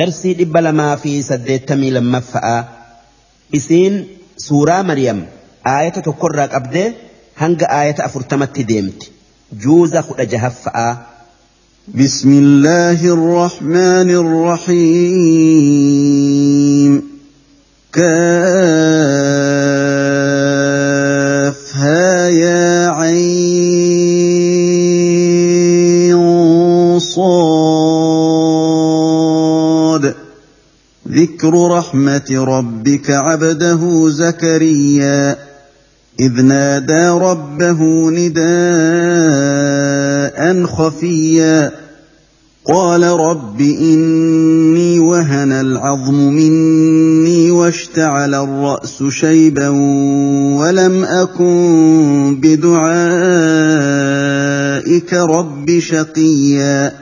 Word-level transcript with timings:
darsii 0.00 0.34
dhibba 0.40 0.60
lamaa 0.66 0.94
fi 1.04 1.12
saddeettamii 1.30 1.92
lammaffa'aa 1.96 2.60
isiin 3.60 3.94
suuraa 4.46 4.82
Maryam 4.90 5.20
aayata 5.76 6.04
tokkorraa 6.08 6.48
qabdee 6.56 6.88
hanga 7.42 7.66
aayata 7.78 8.06
afurtamatti 8.08 8.68
deemti 8.74 9.06
juuza 9.64 10.00
kudha 10.10 10.24
jahaffa'aa. 10.34 10.92
بسم 11.88 12.30
الله 12.44 13.00
الرحمن 13.16 14.10
الرحيم 15.82 16.92
كافها 17.92 19.41
ذكر 31.42 31.70
رحمة 31.70 32.30
ربك 32.30 33.10
عبده 33.10 34.08
زكريا 34.08 35.36
إذ 36.20 36.42
نادى 36.42 37.08
ربه 37.08 38.10
نداء 38.10 38.46
خفيا. 40.66 41.72
قال 42.68 43.02
رب 43.02 43.60
إني 43.60 44.98
وهن 44.98 45.52
العظم 45.52 46.14
مني 46.14 47.50
واشتعل 47.50 48.34
الرأس 48.34 49.02
شيبا 49.02 49.68
ولم 50.58 51.04
أكن 51.04 52.36
بدعائك 52.40 52.74
رب 55.14 55.78
شقيا. 55.78 57.01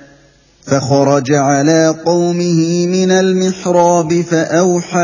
فخرج 0.65 1.31
على 1.31 1.95
قومه 2.05 2.87
من 2.87 3.11
المحراب 3.11 4.21
فأوحى 4.21 4.99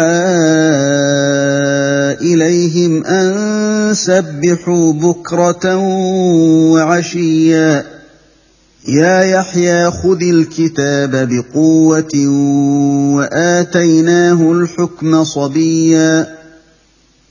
إليهم 2.21 3.03
أن 3.05 3.93
سبحوا 3.93 4.93
بكرة 4.93 5.75
وعشيا. 6.71 7.85
يا 8.87 9.21
يحيى 9.21 9.91
خذ 9.91 10.21
الكتاب 10.21 11.29
بقوة 11.29 12.27
وآتيناه 13.15 14.51
الحكم 14.51 15.23
صبيا. 15.23 16.27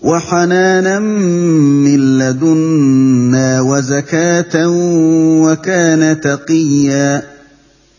وحنانا 0.03 0.99
من 0.99 2.19
لدنا 2.19 3.61
وزكاة 3.61 4.69
وكان 5.43 6.21
تقيا. 6.21 7.36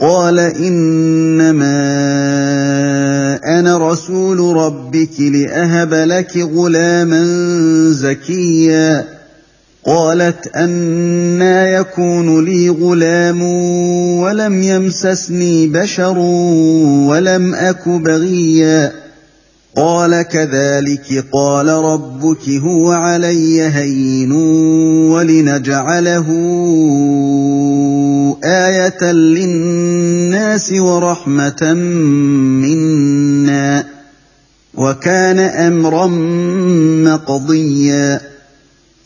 قال 0.00 0.38
إنما 0.38 1.74
أنا 3.44 3.92
رسول 3.92 4.56
ربك 4.56 5.20
لأهب 5.20 5.94
لك 5.94 6.36
غلاما 6.36 7.24
زكيا. 7.88 9.04
قالت 9.86 10.56
أنا 10.56 11.68
يكون 11.68 12.44
لي 12.44 12.68
غلام 12.68 13.42
ولم 14.22 14.62
يمسسني 14.62 15.66
بشر 15.66 16.18
ولم 17.08 17.54
أك 17.54 17.88
بغيا. 17.88 19.03
قال 19.76 20.22
كذلك 20.22 21.24
قال 21.32 21.68
ربك 21.68 22.48
هو 22.48 22.92
علي 22.92 23.62
هين 23.62 24.32
ولنجعله 25.12 26.26
آية 28.44 29.12
للناس 29.12 30.72
ورحمة 30.72 31.72
منا 32.62 33.84
وكان 34.74 35.38
أمرا 35.38 36.06
مقضيا 37.04 38.20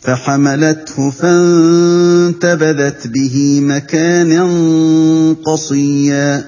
فحملته 0.03 1.11
فانتبذت 1.11 3.07
به 3.07 3.61
مكانا 3.63 4.49
قصيا 5.45 6.45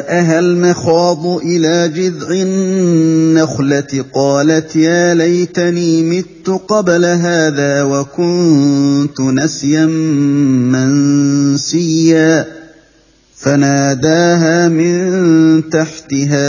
فاجاءها 0.00 0.38
المخاض 0.38 1.26
إلى 1.26 1.88
جذع 1.88 2.28
النخلة 2.30 4.04
قالت 4.14 4.76
يا 4.76 5.14
ليتني 5.14 6.02
مت 6.02 6.60
قبل 6.68 7.04
هذا 7.04 7.82
وكنت 7.82 9.20
نسيا 9.20 9.86
منسيا. 11.56 12.46
فناداها 13.36 14.68
من 14.68 15.70
تحتها 15.70 16.42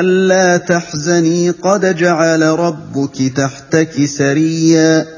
ألا 0.00 0.56
تحزني 0.56 1.50
قد 1.50 1.96
جعل 1.96 2.42
ربك 2.42 3.32
تحتك 3.36 4.04
سريا. 4.04 5.17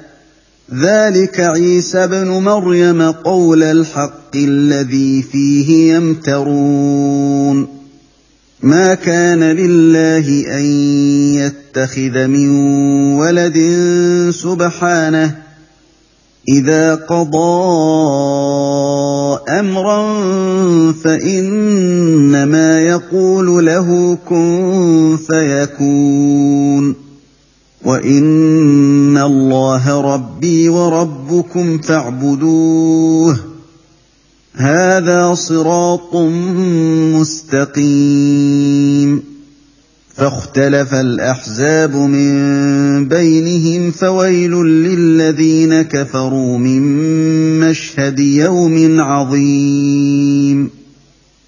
ذلك 0.79 1.39
عيسى 1.39 2.03
ابن 2.03 2.27
مريم 2.27 3.01
قول 3.01 3.63
الحق 3.63 4.35
الذي 4.35 5.21
فيه 5.21 5.93
يمترون. 5.93 7.67
ما 8.63 8.93
كان 8.93 9.43
لله 9.43 10.57
أن 10.57 10.65
يتخذ 11.35 12.27
من 12.27 12.49
ولد 13.15 13.57
سبحانه. 14.29 15.35
إذا 16.49 16.95
قضى 16.95 17.61
أمرا 19.49 20.01
فإنما 20.91 22.81
يقول 22.81 23.65
له 23.65 24.17
كن 24.29 25.17
فيكون. 25.27 27.10
وان 27.85 29.17
الله 29.17 30.13
ربي 30.13 30.69
وربكم 30.69 31.77
فاعبدوه. 31.77 33.39
هذا 34.55 35.33
صراط 35.33 36.15
مستقيم. 37.75 39.23
فاختلف 40.15 40.93
الاحزاب 40.93 41.95
من 41.95 43.07
بينهم 43.07 43.91
فويل 43.91 44.51
للذين 44.51 45.81
كفروا 45.81 46.57
من 46.57 46.81
مشهد 47.59 48.19
يوم 48.19 49.01
عظيم. 49.01 50.80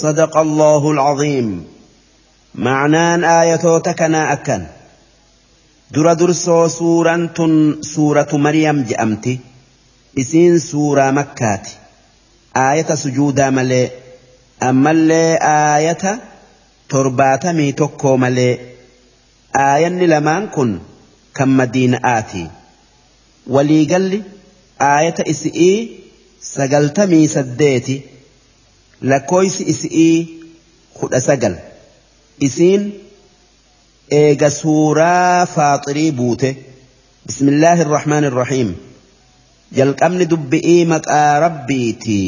صدق 0.00 0.36
الله 0.36 0.90
العظيم. 0.90 1.64
معنان 2.54 3.24
آية 3.24 3.78
تكنا 3.78 4.32
أكن. 4.32 4.66
درا 5.90 6.12
درسو 6.12 6.68
سورة 6.68 7.30
سورة 7.80 8.28
مريم 8.32 8.82
جأمتي 8.82 9.38
إسين 10.18 10.58
سورة 10.58 11.10
مكة 11.10 11.62
آية 12.56 12.94
سجودة 12.94 13.50
ملي. 13.50 13.90
أما 14.62 14.90
اللي 14.90 15.38
آية 15.76 16.20
تربات 16.88 17.46
ميتوكو 17.46 18.16
ملي. 18.16 18.58
آية 19.56 19.88
لمان 19.88 20.46
كن. 20.46 20.78
كم 21.34 21.56
مدينة 21.56 22.00
آتي. 22.04 22.50
ولي 23.46 23.84
قال 23.84 24.02
لي 24.02 24.22
آية 24.80 25.14
إسئي. 25.20 26.00
سجلت 26.40 27.00
مي 27.00 27.28
سديتي 27.28 28.02
lakkooysi 29.10 29.62
isi'ii 29.72 30.18
kudha 30.98 31.20
sagal 31.28 31.54
isiin 32.46 32.82
eega 34.20 34.50
suuraa 34.50 35.46
faaxirii 35.54 36.10
buute 36.20 36.50
bismillaahi 37.26 37.84
irrahmaani 37.86 38.26
irrahiim 38.32 38.70
jalqabni 39.78 40.24
dubbi'ii 40.32 40.84
maqaa 40.94 41.32
rabbiiti 41.46 42.20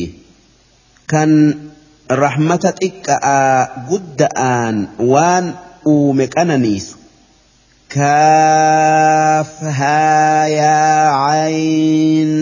kan 1.13 1.33
rahmata 2.25 2.71
xiqqa'aa 2.81 3.59
gudda'aan 3.91 4.77
waan 5.13 5.47
uume 5.95 6.27
qananiisu 6.37 6.97
kaaf 7.95 9.53
haa 9.79 10.43
yaa 10.59 11.09
cayn 11.27 12.33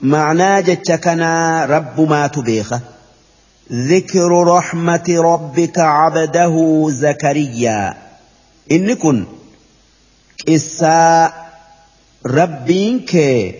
معنaa 0.00 0.62
jecha 0.62 0.98
kanaa 0.98 1.66
rabbumaatu 1.66 2.42
beeka 2.42 2.80
ذكر 3.72 4.30
رحمة 4.46 5.08
ربك 5.08 5.78
عبده 5.78 6.54
زكريا 6.88 7.94
إن 8.72 8.94
كن 8.94 9.26
قصة 10.48 11.32
rabbiin 12.24 13.06
kee 13.06 13.54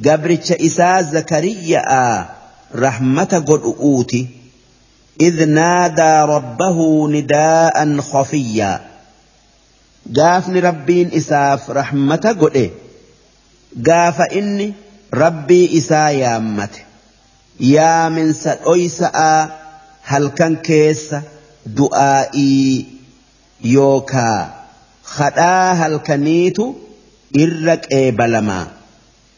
gabricha 0.00 0.56
isaa 0.58 1.02
zakariya'a 1.02 2.26
rahmata 2.74 3.40
godhu'uuti 3.40 4.42
إذ 5.20 5.44
نادى 5.44 6.32
ربه 6.32 7.08
نداء 7.08 8.00
خفيا 8.00 8.80
قافني 10.16 10.60
ربين 10.60 11.10
إساف 11.14 11.70
رحمة 11.70 12.36
قد 12.40 12.70
قاف 13.86 14.20
إني 14.20 14.72
ربي 15.14 15.78
إسا 15.78 16.08
يا 16.08 16.36
أمت 16.36 16.70
يا 17.60 18.08
من 18.08 18.32
سأويسا 18.32 19.50
هل 20.02 20.28
كان 20.28 20.56
كيس 20.56 21.14
دعائي 21.66 22.86
يوكا 23.64 24.54
خدا 25.04 25.72
هل 25.72 25.96
كنيتو 25.96 26.74
إرك 27.36 27.92
إبلما 27.92 28.66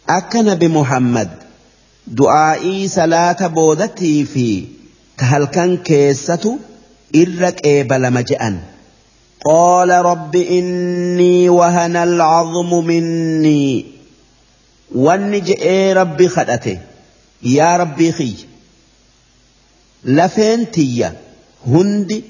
أكن 0.09 0.55
بمحمد 0.55 1.31
دعائي 2.07 2.89
صلاة 2.89 3.47
بودتي 3.47 4.25
في 4.25 4.65
تهل 5.19 5.45
كان 5.45 5.77
كيسة 5.77 6.59
إرك 7.17 7.67
إبلما 7.67 8.21
جأن 8.21 8.61
قال 9.45 9.91
رب 9.91 10.37
إني 10.37 11.49
وهن 11.49 11.97
العظم 11.97 12.85
مني 12.87 13.94
والنجئ 14.95 15.93
ربي 15.93 16.29
خدته 16.29 16.79
يا 17.43 17.77
ربي 17.77 18.13
خي 18.13 18.35
لفين 20.05 20.71
تيا 20.71 21.17
هندي 21.67 22.25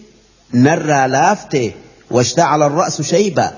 نرى 0.55 1.09
لافته 1.09 1.73
واشتعل 2.11 2.63
الرأس 2.63 3.03
شيبا 3.03 3.53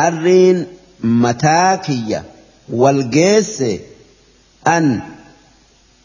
الرين 0.00 0.66
متاكية 1.00 2.24
والجيس 2.68 3.64
أن 4.66 5.00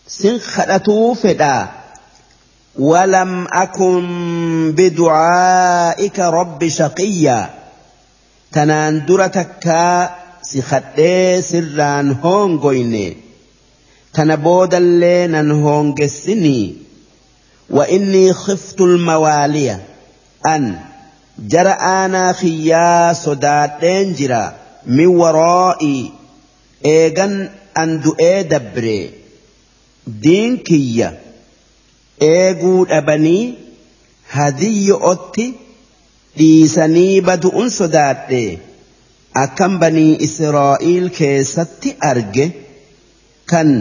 سنخدتو 0.07 1.13
فدا 1.13 1.67
ولم 2.79 3.47
أكن 3.53 4.71
بدعائك 4.77 6.19
رب 10.55 10.61
شقيا 10.61 11.41
تناندرتك 11.41 11.41
سخدي 11.41 11.41
سران 11.41 12.11
هونغويني 12.23 13.17
تنبودا 14.13 14.79
لينا 14.79 15.53
هونغسني 15.53 16.75
وإني 17.69 18.33
خفت 18.33 18.81
الموالية 18.81 19.85
أن 20.47 20.79
جرى 21.39 21.69
أنا 21.69 22.33
خيا 22.33 23.13
صداتين 23.13 24.13
جرا 24.13 24.55
من 24.85 25.05
ورائي 25.05 26.11
إيغن 26.85 27.49
أن 27.77 27.99
دؤي 28.01 28.43
دبري 28.43 29.09
دين 30.07 30.57
كيا 30.57 31.19
إيغو 32.21 32.83
أبني 32.83 33.53
هذي 34.31 34.91
أوتي 34.91 35.53
dhiisanii 36.37 37.21
badu'un 37.21 37.69
sodaadhe 37.69 38.59
akkam 39.41 39.79
banii 39.79 40.17
Israa'iil 40.27 41.09
keessatti 41.19 41.95
arge 42.11 42.45
kan 43.51 43.73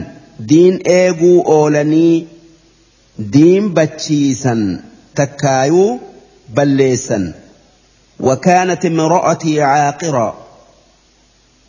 diin 0.49 0.81
eeguu 0.97 1.39
oolanii 1.59 2.27
diin 3.37 3.71
bachiisan 3.77 4.63
takkaayuu 5.21 6.01
balleessan 6.55 7.33
وكانت 8.21 8.85
امرأتي 8.87 9.63
عاقرا 9.63 10.47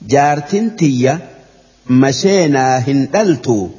جارتن 0.01 0.75
تيا 0.75 1.19
مشينا 1.89 2.77
هندلت 2.77 3.69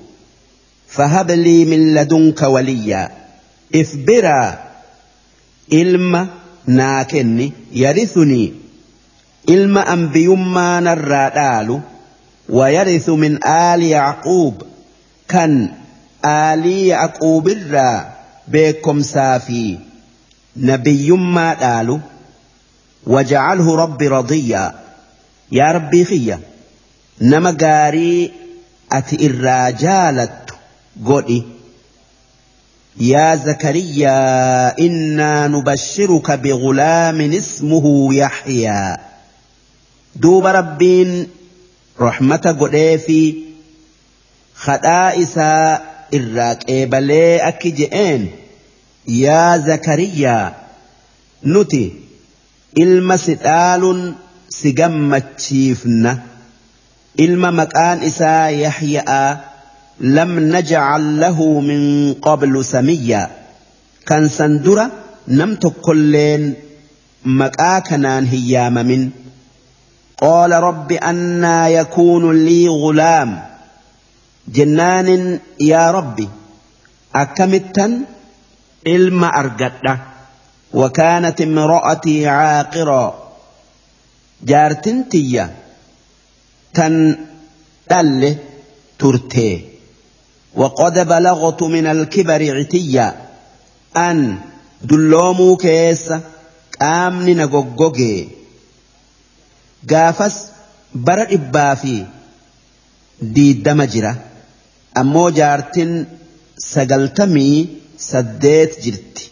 فهب 0.89 1.31
لي 1.31 1.65
من 1.65 1.95
لدنك 1.95 2.43
وليا 2.43 3.11
افبرا 3.75 4.59
إلما 5.73 6.29
ناكني 6.67 7.53
يرثني 7.73 8.53
إلما 9.49 9.93
أنبيما 9.93 10.81
نرادال 10.81 11.81
ويرث 12.49 13.09
من 13.09 13.47
آل 13.49 13.83
يعقوب 13.83 14.63
كان 15.29 15.73
آل 16.25 16.67
يعقوب 16.67 17.49
الرا 17.49 18.13
بكم 18.49 19.03
سافي 19.03 19.79
نبيما 20.57 21.55
دالو 21.55 22.01
وجعله 23.07 23.77
ربي 23.77 24.09
رضيا 24.09 24.75
يا 25.53 25.73
ربي 25.73 26.05
خيا 26.05 26.41
نما 27.21 27.51
قاري 27.51 28.33
أتي 28.93 29.27
الرجالة 29.27 30.37
قولي 31.07 31.43
يا 33.01 33.37
زكريا 33.37 34.79
إنا 34.79 35.49
نبشرك 35.49 36.31
بغلام 36.31 37.21
اسمه 37.21 38.15
يحيى 38.15 38.97
دوب 40.17 40.47
ربين 40.47 41.27
رحمة 42.01 42.57
قديفي 42.61 43.35
خدائسا 44.57 45.83
إراك 46.15 46.69
إيبالي 46.69 47.37
أكجئين 47.49 48.31
يا 49.09 49.59
زكريا 49.59 50.55
نتي 51.45 52.05
ilma 52.75 53.15
si 53.19 53.35
dhaaluun 53.39 54.01
si 54.51 54.73
gammachiifna 54.79 56.13
ilma 57.25 57.51
maqaan 57.61 58.03
isaa 58.09 58.51
yaxya'a 58.51 59.25
lam 60.17 60.33
najcal 60.55 61.05
lahu 61.23 61.63
min 61.69 61.83
qablu 62.27 62.61
samiyya 62.73 63.23
kan 64.09 64.25
san 64.37 64.53
dura 64.65 64.87
nam 65.39 65.51
tokkolleen 65.63 66.43
maqaa 67.41 67.79
kanaan 67.89 68.25
hin 68.33 68.43
yaamamin 68.55 69.03
قال 70.19 70.53
رب 70.53 70.93
أنا 70.93 71.69
يكون 71.69 72.45
لي 72.45 72.69
غلام. 72.69 73.43
جنان 74.49 75.41
يا 75.61 75.91
ربي 75.91 76.29
أكمتا 77.15 78.05
علم 78.87 79.25
أرقدة. 79.25 79.99
وكانت 80.75 81.41
امرأتي 81.41 82.27
عاقرا. 82.27 83.33
جارتنتي 84.43 85.49
تن 86.75 87.17
دل 87.91 88.37
ترتي. 88.99 89.65
وقد 90.55 91.09
بلغت 91.09 91.63
من 91.63 91.87
الكبر 91.87 92.59
عتيا. 92.59 93.15
أن 93.97 94.39
دلومو 94.83 95.57
كيس 95.57 96.13
قامني 99.91 100.05
نغوغوغي 100.05 100.11
قافس 100.13 100.47
برد 100.95 101.33
إبافي 101.33 102.07
دي 103.23 103.53
دمجرة 103.53 104.17
أمو 104.97 105.31
جارتن 105.31 106.07
سقلتمي 106.59 107.69
سديت 107.99 108.81
جرتي 108.85 109.31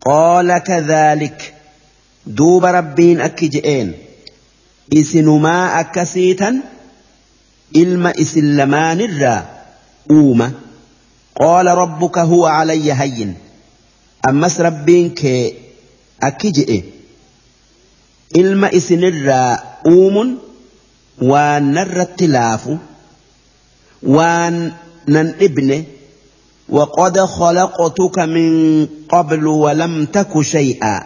قال 0.00 0.58
كذلك 0.58 1.54
دوب 2.26 2.64
ربين 2.64 3.20
أكجئين 3.20 3.92
إسنما 4.92 5.80
أكسيتا 5.80 6.62
إلما 7.76 8.12
إسلمان 8.20 9.00
الرا 9.00 9.46
أوما 10.10 10.52
قال 11.40 11.66
ربك 11.66 12.18
هو 12.18 12.46
علي 12.46 12.92
هين 12.92 13.34
أمس 14.28 14.60
ربين 14.60 15.10
كي 15.10 15.54
أكجئ 16.22 16.82
إلما 18.36 18.76
إسن 18.76 19.04
الرا 19.04 19.71
أوم 19.86 20.38
وان 21.22 21.72
نر 21.72 22.00
التلاف 22.00 22.76
وان 24.02 24.72
نن 25.08 25.34
ابنه 25.40 25.84
وقد 26.68 27.20
خلقتك 27.20 28.18
من 28.18 28.86
قبل 29.08 29.46
ولم 29.46 30.04
تك 30.04 30.40
شيئا 30.40 31.02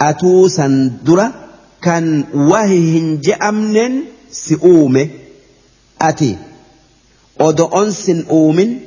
أتوسا 0.00 0.98
درا 1.04 1.32
كان 1.82 2.24
وهي 2.34 3.16
جأمن 3.16 4.00
سئومه 4.30 5.08
أتي 6.02 6.36
أدعون 7.40 7.90
سن 7.90 8.24
أومن 8.30 8.78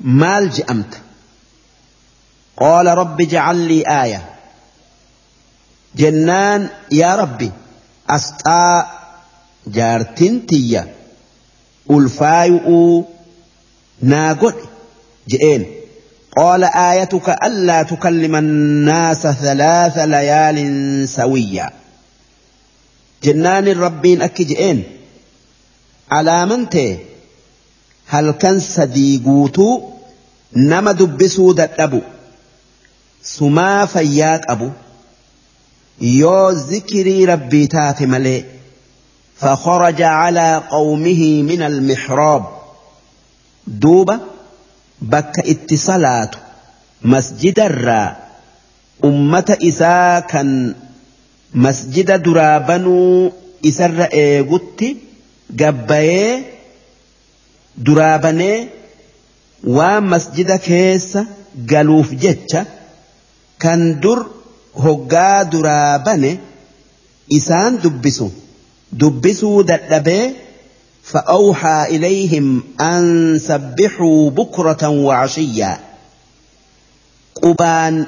مال 0.00 0.50
جأمت 0.50 1.00
قال 2.56 2.86
رب 2.86 3.20
اجعل 3.20 3.56
لي 3.56 3.82
آية 4.02 4.35
جنان 5.96 6.68
يا 6.92 7.14
ربي 7.16 7.50
أسقى 8.10 8.86
جارتنتية 9.66 10.94
ألفايؤ 11.90 13.04
ناقل 14.02 14.54
جئين 15.28 15.66
قال 16.36 16.64
آيتك 16.64 17.28
ألا 17.28 17.82
تكلم 17.82 18.36
الناس 18.36 19.26
ثلاث 19.26 19.98
ليال 19.98 21.08
سويا 21.08 21.70
جنان 23.22 23.68
الربين 23.68 24.22
أكي 24.22 24.44
جئين 24.44 24.82
على 26.10 26.46
منته 26.46 26.98
هل 28.06 28.30
كان 28.30 28.60
صديقوتو 28.60 29.90
نما 30.52 30.92
دبسو 30.92 31.52
دتبو 31.52 32.00
سما 33.22 33.86
فياك 33.86 34.50
أبو 34.50 34.70
yoo 36.00 36.52
zikirii 36.68 37.26
rabbii 37.26 37.66
taate 37.74 38.06
malee 38.06 38.44
fakharaja 39.42 40.08
calaa 40.20 40.60
qawmihi 40.72 41.42
min 41.50 41.62
almixroob 41.62 42.44
duuba 43.82 44.18
bakka 45.12 45.42
itti 45.52 45.76
salaatu 45.88 46.38
masjidarraa 47.12 48.16
ummata 49.08 49.56
isaa 49.70 50.20
kan 50.32 50.50
masjida 51.64 52.18
duraa 52.18 52.60
banuu 52.68 53.32
isarra 53.70 54.06
eegutti 54.22 54.88
gabbayee 55.60 56.44
duraa 57.86 58.18
banee 58.24 58.68
waan 59.76 60.04
masjida 60.14 60.58
keessa 60.68 61.26
galuuf 61.72 62.10
jecha 62.24 62.64
kan 63.62 63.80
dur 64.02 64.18
hoggaa 64.85 65.43
duraa 65.51 65.99
bane 66.05 66.31
isaan 67.37 67.73
dubbisu 67.83 68.27
dubbisuu 69.03 69.57
dadhabee 69.73 70.23
فأوحى 71.11 71.79
إليهم 71.95 72.63
أن 72.81 73.03
سبحوا 73.39 74.29
بكرة 74.29 74.83
وعشيا 74.89 75.71
قبان 77.41 78.05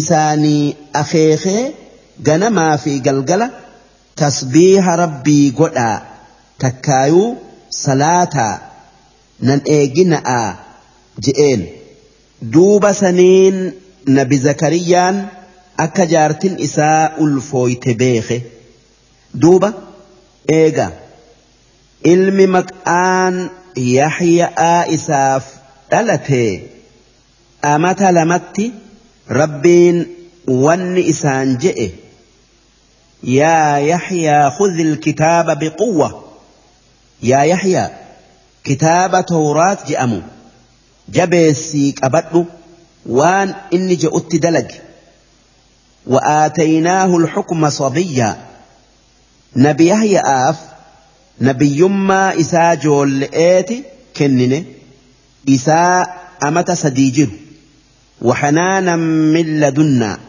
isaanii 0.00 0.76
akeekee 0.92 1.72
ganamaa 2.26 2.76
fi 2.78 2.92
galgala 3.06 3.46
tasbiiha 4.20 4.96
rabbii 5.02 5.50
godhaa 5.60 5.96
takkaayuu 6.64 7.28
salaataa 7.82 8.54
nan 9.48 9.60
eegina'aa 9.76 10.48
je'een 11.26 11.62
duuba 12.56 12.90
saniin 13.02 13.56
nabi 14.18 14.36
zakariyaan 14.46 15.16
akka 15.85 16.03
jaartin 16.13 16.53
isaa 16.67 17.03
ulfooyte 17.25 17.91
beeke 18.01 18.37
duuba 19.41 19.69
eega 20.59 20.87
ilmi 22.13 22.45
maqaan 22.57 23.35
yaxya'aa 23.97 24.81
isaaf 24.97 25.45
dhalate 25.91 26.43
amata 27.73 28.07
lamatti 28.17 28.65
rabbiin 29.39 29.97
wanni 30.65 31.01
isaan 31.13 31.49
je'e 31.63 31.87
yaa 33.37 33.73
yaxyaa 33.91 34.43
khudhi 34.57 34.81
ilkitaaba 34.89 35.53
biquwwa 35.63 36.09
yaa 37.31 37.45
yaxyaa 37.53 37.87
kitaaba 38.69 39.19
tawraat 39.31 39.79
je'amu 39.89 40.19
jabeessii 41.17 41.89
qabadhu 42.01 42.41
waan 43.19 43.49
inni 43.77 43.95
je'utti 44.03 44.37
dalage 44.45 44.77
وآتيناه 46.09 47.17
الحكم 47.17 47.69
صبيا. 47.69 48.37
نبي 49.55 49.93
هي 49.93 50.21
آف 50.25 50.55
نبي 51.41 51.79
يما 51.79 52.39
إسا 52.39 52.73
جول 52.73 53.23
إيتي 53.23 53.83
كنن 54.17 54.65
إسا 55.49 56.07
أمت 56.43 56.71
سديجر 56.71 57.29
وحنانا 58.21 58.95
من 58.95 59.59
لدنا. 59.59 60.19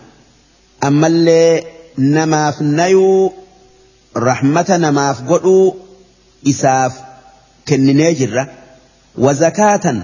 أما 0.84 1.06
اللي 1.06 1.64
نما 1.98 2.50
فنيو 2.50 3.32
رحمة 4.16 4.66
نما 4.70 5.12
فقلو 5.12 5.76
إساف 6.48 6.92
كنن 7.68 8.00
يجر 8.00 8.46
وزكاة 9.18 10.02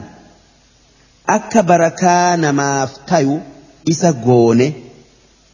أكبر 1.28 1.88
كان 1.88 2.50
ما 2.50 2.88
تَيُو 3.06 3.40
إسا 3.90 4.10
قوني. 4.10 4.85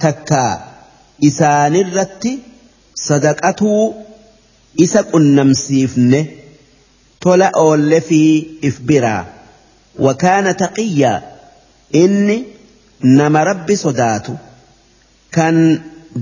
Takka 0.05 0.43
isaanirratti 1.29 2.33
sadaqatuu 3.07 3.83
isa 4.85 5.01
qunnamsiifne 5.13 6.21
tola 7.25 7.49
oolle 7.65 8.01
fi 8.09 8.21
if 8.69 8.77
biraa 8.91 9.23
wakaana 10.07 10.53
taqiyyaa 10.63 11.19
inni 12.03 12.37
nama 13.19 13.41
rabbi 13.51 13.75
sodaatu 13.85 14.33
kan 15.37 15.57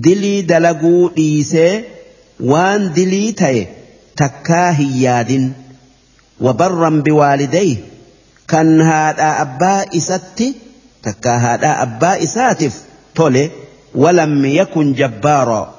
dilii 0.06 0.40
dalaguu 0.50 1.02
dhiisee 1.16 1.72
waan 2.52 2.82
dilii 2.98 3.30
ta'e 3.42 3.62
takkaa 4.22 4.68
hin 4.80 4.92
yaadin 5.04 5.46
wabarran 6.46 6.96
biwaalidayhi 7.08 7.76
kan 8.52 8.68
haadhaa 8.90 9.32
abbaa 9.46 9.80
isatti 10.00 10.48
takkaa 11.08 11.38
haadhaa 11.46 11.74
abbaa 11.86 12.14
isaatiif 12.26 12.76
tole 13.20 13.44
ولم 13.94 14.44
يكن 14.44 14.92
جبارا 14.94 15.74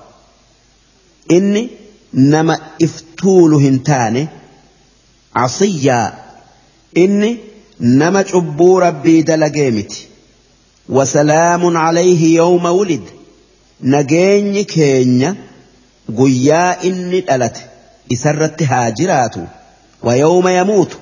إني 1.32 1.70
نما 2.14 2.60
إفتوله 2.82 3.58
هنتاني 3.58 4.28
عصيا 5.36 6.14
إني 6.98 7.38
نما 7.80 8.22
جبو 8.22 8.80
ربي 8.80 9.22
دلقيمتي 9.22 10.08
وسلام 10.90 11.78
عليه 11.78 12.36
يوم 12.36 12.66
ولد 12.66 13.04
نجيني 13.82 14.64
كينيا 14.64 15.36
قيا 16.18 16.84
إني 16.84 17.36
ألت 17.36 17.58
إسرت 18.14 18.64
هاجرات 18.64 19.36
ويوم 20.04 20.48
يموت 20.48 20.98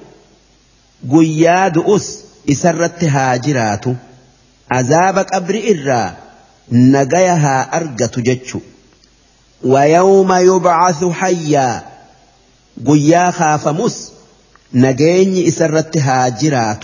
قيا 1.11 1.67
دؤس 1.67 2.19
إسرت 2.51 3.03
هاجرات 3.03 3.85
عذابك 4.71 5.33
أبرئ 5.33 5.71
الرّا 5.71 6.28
haa 6.71 7.67
argatu 7.71 8.21
jechu 8.21 8.59
ويوم 9.63 10.33
يبعث 10.33 11.03
حيا. 11.03 11.83
قيا 12.87 13.31
خافمس 13.31 14.11
نجيني 14.73 15.47
إسرت 15.47 15.97
هاجرات 15.97 16.83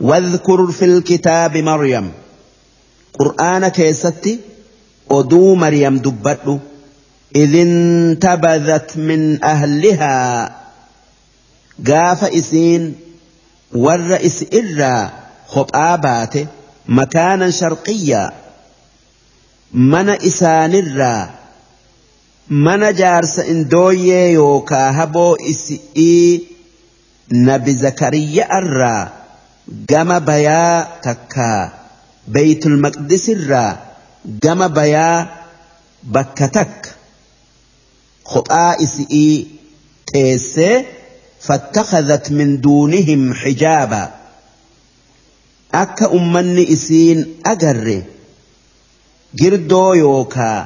واذكر 0.00 0.66
في 0.66 0.84
الكتاب 0.84 1.56
مريم. 1.56 2.12
قرآن 3.18 3.68
كيستي. 3.68 4.38
أدو 5.10 5.54
مريم 5.54 5.98
دبت 5.98 6.60
إذ 7.36 7.56
انتبذت 7.56 8.96
من 8.96 9.44
أهلها. 9.44 10.56
قاف 11.86 12.24
إسين. 12.24 12.94
والرئيس 13.74 14.44
إرى 14.54 15.10
خطابات. 15.48 16.34
مكانا 16.88 17.50
شرقيا. 17.50 18.41
إسان 19.74 20.74
الرّا 20.74 21.42
mana 22.50 22.92
jaarsa 22.92 23.44
indooyyee 23.52 24.32
yookaa 24.32 24.92
haboo 24.92 25.36
isi'ii 25.52 26.40
nabi 27.30 27.72
zakariya 27.82 28.46
irraa 28.58 29.10
gama 29.92 30.18
bayaa 30.20 31.00
takkaa 31.06 31.70
beeytul 32.34 32.76
maqdisirraa 32.84 33.70
gama 34.44 34.68
bayaa 34.68 35.28
bakka 36.16 36.48
takka 36.58 36.90
kophaa 38.32 38.72
isi'ii 38.86 39.46
teessee 40.12 40.84
فاتخذت 41.42 42.30
من 42.32 42.60
دونهم 42.60 43.34
حجابا 43.34 44.10
أكا 45.74 46.12
أمني 46.14 46.72
إسين 46.72 47.26
أجر 47.46 48.02
girdoo 49.40 49.90
yookaa 50.04 50.58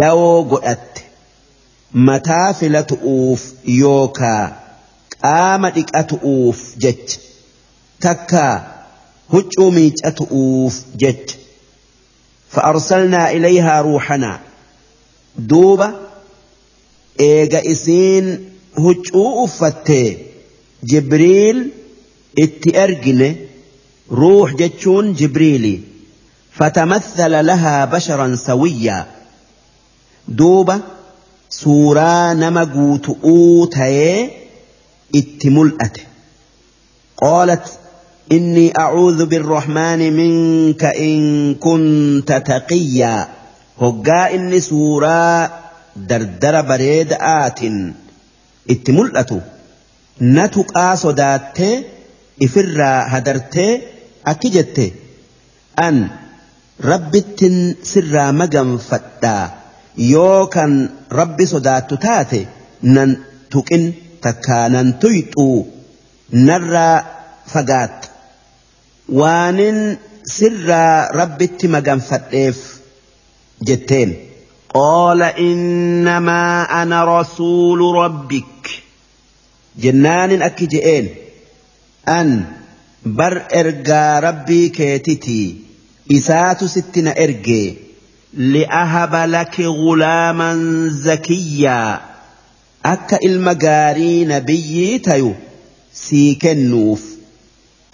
dawoo 0.00 0.38
godhatte 0.52 1.02
mataa 2.08 2.48
filatu'uuf 2.58 3.42
yookaa 3.80 4.42
qaama 5.14 5.70
dhiqatu'uuf 5.76 6.58
jecha 6.84 7.20
takkaa 8.06 8.54
huccuu 9.34 9.70
miicatu'uuf 9.78 10.74
jecha 11.04 11.36
fa'arsalnaa 12.56 13.26
ilayhaa 13.38 13.80
ruuxanaa 13.88 14.36
duuba 15.50 15.88
eega 17.30 17.60
isiin 17.74 18.26
huccuu 18.84 19.28
uffattee 19.44 20.08
jibriil 20.90 21.58
itti 22.44 22.70
ergine 22.84 23.28
ruux 24.20 24.48
jechuun 24.60 25.06
jibriilii. 25.20 25.78
فتمثل 26.58 27.46
لها 27.46 27.84
بشرا 27.84 28.36
سويا. 28.36 29.06
دوبا 30.28 30.80
سورا 31.50 32.34
نمقوت 32.34 33.16
أوتي 33.24 34.30
اتملأت 35.14 35.98
قالت 37.16 37.78
إني 38.32 38.72
أعوذ 38.78 39.26
بالرحمن 39.26 40.12
منك 40.12 40.84
إن 40.84 41.54
كنت 41.54 42.32
تقيا. 42.32 43.28
هجا 43.80 44.34
إني 44.34 44.60
سورا 44.60 45.50
دردر 45.96 46.60
بريد 46.60 47.12
آت 47.20 47.60
اتملأت 48.70 49.30
نتقا 50.20 50.94
صداتي 50.94 51.84
إفرا 52.42 53.04
هدرتي 53.08 53.80
أكجت 54.26 54.92
أن 55.78 56.08
rabbittin 56.91 57.57
sirraa 57.91 58.31
maganfadhaa 58.41 59.45
yoo 60.13 60.41
kan 60.55 60.71
rabbi 61.19 61.45
sodaattu 61.53 61.95
taate 62.05 62.41
nan 62.95 63.09
tuqin 63.53 63.85
takkaa 64.25 64.65
nan 64.75 64.87
tuyxuu 65.01 65.57
narraa 66.47 66.97
fagaatta 67.53 68.07
waanin 69.21 69.79
sirraa 70.35 71.07
rabbitti 71.21 71.67
maganfadheef 71.77 72.59
jetteen 73.69 74.11
قال 74.73 75.21
إنما 75.21 76.63
أنا 76.81 77.19
رسول 77.19 77.95
ربك 77.95 78.81
جنان 79.77 80.41
أكجئين 80.41 81.09
أن 82.07 82.45
بر 83.05 83.41
إرجى 83.55 84.19
ربي 84.27 84.69
كيتتي 84.69 85.61
إساتو 86.12 86.66
ستنا 86.66 87.24
إرجي 87.24 87.76
لأهب 88.34 89.30
لك 89.30 89.60
غلاما 89.60 90.50
زكيا. 90.88 92.00
أكا 92.84 93.18
المجاري 93.24 94.24
نبي 94.24 94.98
تيو 94.98 95.34
سيك 95.94 96.46
النوف 96.46 97.04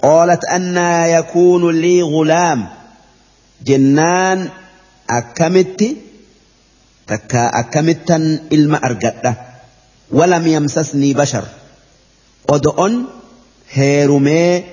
قالت 0.02 0.44
أنا 0.44 1.06
يكون 1.06 1.80
لي 1.80 2.02
غلام. 2.02 2.68
جنان 3.64 4.48
أكمت؟ 5.10 5.96
تكا 7.06 7.50
أكمتا 7.60 8.48
إلما 8.52 8.86
أرقدة 8.86 9.36
ولم 10.10 10.46
يمسسني 10.46 11.14
بشر. 11.14 11.44
قدؤن 12.48 13.04
هيرومي 13.72 14.64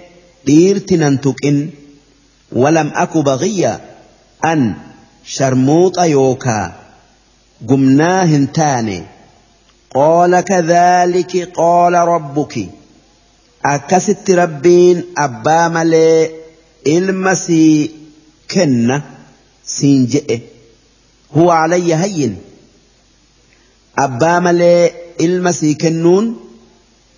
ديرتنا 0.45 1.15
تكن. 1.15 1.69
ولم 2.51 2.91
أك 2.95 3.17
بغية 3.17 3.81
أن 4.45 4.73
شرموط 5.25 5.99
يوكا. 5.99 6.73
قمناهن 7.69 8.51
تاني 8.51 9.03
قال 9.95 10.39
كذلك 10.39 11.51
قال 11.55 11.93
ربك. 11.93 12.67
أكست 13.65 14.31
ربين 14.31 15.03
أبا 15.17 15.67
ملي 15.67 16.31
المسي 16.87 17.91
كن 18.51 19.01
سينجئ. 19.65 20.39
هو 21.37 21.51
علي 21.51 21.95
هين. 21.95 22.37
أبا 23.97 24.39
ملي 24.39 24.91
المسي 25.21 25.73
كنون. 25.73 26.39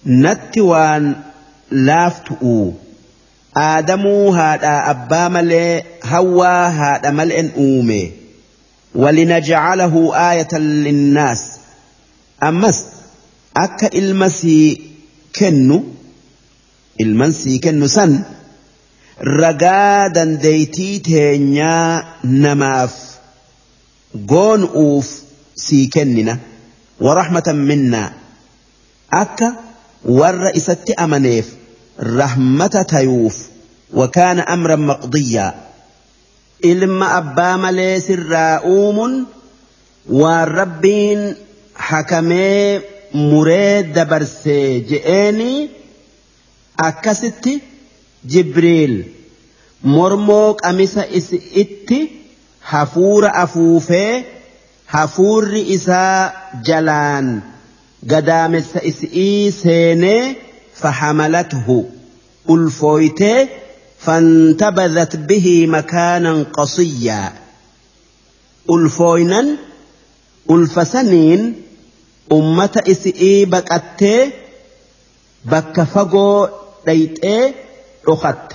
نتوان 0.05 1.15
لافتؤو. 1.71 2.73
Aadamuu 3.55 4.31
haadha 4.31 4.83
abbaa 4.85 5.29
malee 5.29 5.83
hawwaa 6.01 6.69
haadha 6.69 7.11
mal'en 7.11 7.51
uume. 7.57 8.11
ولنجعله 8.95 10.15
آية 10.31 10.57
للناس 10.57 11.51
أمس 12.43 12.85
أكا 13.57 13.97
إلمسي 13.97 14.81
كنو 15.35 15.83
إلمسي 17.01 17.57
كنو 17.57 17.87
سن 17.87 18.23
رقادا 19.23 20.23
ديتي 20.23 20.99
تينيا 20.99 22.03
نماف 22.23 22.95
قون 24.27 24.61
أوف 24.63 25.21
سي 25.55 25.87
كننا 25.87 26.39
ورحمة 27.01 27.43
منا 27.47 28.13
أكا 29.13 29.55
والرئيسة 30.05 30.85
أمنيف 30.99 31.53
rahmata 31.97 32.83
tayuuf 32.93 33.35
wakaana 33.99 34.47
amran 34.55 34.81
maqdiyyaa 34.91 35.53
ilma 36.71 37.07
abbaa 37.19 37.57
malee 37.63 37.99
sirraa 38.07 38.61
uumuun 38.73 39.13
waan 40.21 40.47
rabbiin 40.59 41.21
hakamee 41.73 42.81
muree 43.29 43.83
dabarsee 43.95 44.79
je'eenii 44.89 45.69
akkasitti 46.87 47.53
jibriil 48.33 48.95
mormoo 49.95 50.53
qamisa 50.63 51.03
isi'itti 51.19 51.99
hafuura 52.71 53.29
afuufee 53.43 54.25
hafuurri 54.95 55.61
isaa 55.75 56.31
jalaan 56.69 57.27
gadaamessa 58.13 58.79
isi'ii 58.91 59.51
seenee 59.61 60.23
fahamalatuhu 60.83 61.77
ulfooytee 62.53 63.49
فانتبذت 64.05 65.15
به 65.15 65.67
مكانا 65.67 66.43
قصيا. 66.43 67.33
ألفوينا 68.69 69.57
ألفسنين 70.51 71.61
أمة 72.31 72.83
إسئي 72.87 73.45
بكأتي 73.45 74.31
بك 75.45 75.83
فقو 75.83 76.47
ديتئي 76.85 77.53
أخت 78.07 78.47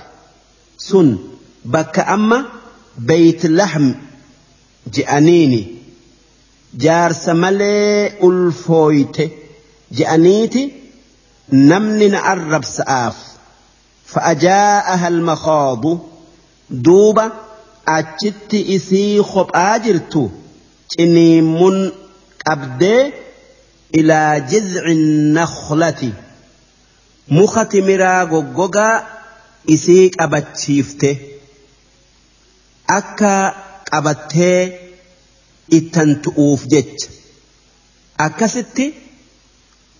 سن 0.77 1.17
بك 1.65 1.99
أما 1.99 2.45
بيت 2.97 3.45
لحم 3.45 3.93
جأنيني. 4.93 5.79
jaarsa 6.77 7.33
malee 7.33 8.13
ulfooyte 8.27 9.25
je'aniiti 9.97 10.61
namni 11.51 12.09
na 12.09 12.19
arrabsa'aaf 12.21 13.29
فأجاءها 14.09 15.07
المخاض. 15.07 15.99
دوبا 16.69 17.31
أجت 17.87 18.53
إسي 18.53 19.23
خب 19.23 19.49
آجرت 19.55 20.31
من 20.99 21.91
أبدي 22.47 23.11
إلى 23.95 24.45
جذع 24.49 24.85
النخلة. 24.85 26.13
مخت 27.27 27.75
مرا 27.75 28.23
غوغا 28.23 29.07
إسيك 29.69 30.21
أبتشيفته 30.21 31.17
أكا 32.89 33.55
أبتي 33.93 34.73
إتنتؤوف 35.73 36.65
جت. 36.65 37.09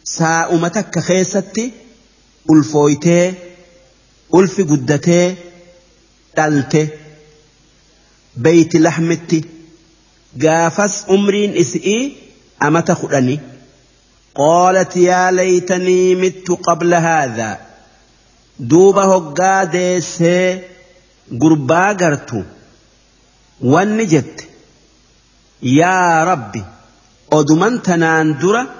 أكستي 0.10 0.18
ساؤمتك 0.18 1.00
خيستي 1.00 1.72
ulfooytee 2.50 3.36
ulfi 4.32 4.64
guddatee 4.64 5.38
dhalte 6.36 6.82
beeyti 8.44 8.80
laxmitti 8.80 9.40
gaafas 10.44 11.06
umriin 11.16 11.54
isii 11.64 12.18
amata 12.60 12.96
kudhani 12.96 13.40
قالت 14.36 14.98
يا 14.98 15.32
ليتني 15.32 16.16
مت 16.16 16.52
قبل 16.52 16.94
هذا. 16.94 17.60
دوبا 18.60 19.04
هقا 19.04 19.64
ديسي 19.64 20.62
قربا 21.42 21.94
قرتو. 21.94 22.44
والنجت 23.62 24.48
يا 25.64 26.24
ربي 26.24 26.64
أدمن 27.34 27.82
تنان 27.82 28.38
درة 28.38 28.79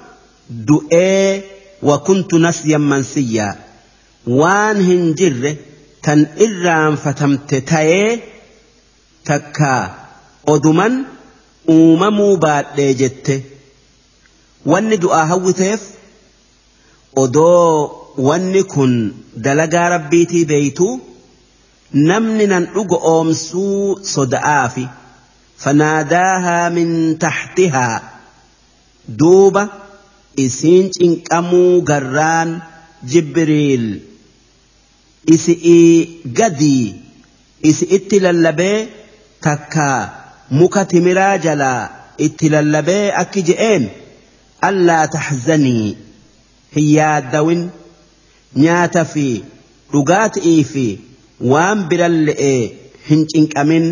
دؤي 0.50 1.42
وكنت 1.84 2.34
نسيا 2.34 2.78
منسيا 2.78 3.56
waan 4.40 4.78
hin 4.88 5.04
jirre 5.20 5.52
tan 6.06 6.20
irraanfatamte 6.46 7.58
ta'ee 7.72 8.10
takkaa 9.30 9.84
oduman 10.54 10.94
uumamuu 11.76 12.36
baadhee 12.46 12.94
jette 13.02 13.36
wanni 14.72 14.98
du'aa 15.04 15.26
hawwiteef 15.32 15.82
odoo 17.24 17.66
wanni 18.28 18.64
kun 18.74 18.94
dalagaa 19.46 19.88
rabbiitii 19.96 20.46
beeytuu 20.52 20.94
namni 22.10 22.46
nan 22.54 22.64
dhugo 22.76 22.98
oomsuu 23.14 24.00
soda'aafi 24.14 24.86
fanaadaahaa 25.64 26.66
min 26.78 26.90
taxtihaa 27.26 27.98
duuba 29.22 29.64
isiin 30.38 30.90
cinqamuu 30.96 31.82
garraan 31.90 32.62
jibriil. 33.12 33.86
Isi'ii 35.36 36.22
gadii 36.38 36.96
isi 37.70 37.86
itti 37.98 38.20
lallabee 38.26 38.88
takka 39.46 39.88
muka 40.60 40.86
timiraa 40.92 41.38
jalaa 41.46 41.90
itti 42.26 42.50
lallabee 42.54 43.12
akki 43.22 43.42
je'een 43.50 43.84
allaa 44.70 45.06
taxzanii 45.16 45.98
hin 46.76 46.88
yaaddawin. 46.98 47.62
Nyaata 48.64 49.06
fi 49.06 49.28
dhugaatii 49.92 50.64
fi 50.72 50.86
waan 51.52 51.80
biran 51.90 52.16
le'ee 52.28 52.62
hin 53.10 53.22
cinqamin. 53.34 53.86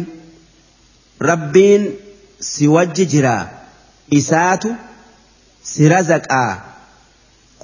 Rabbiin 1.30 1.84
si 2.40 2.68
wajji 2.76 3.06
jira. 3.14 3.38
Isaatu 4.20 4.70
razaqaa 5.94 6.68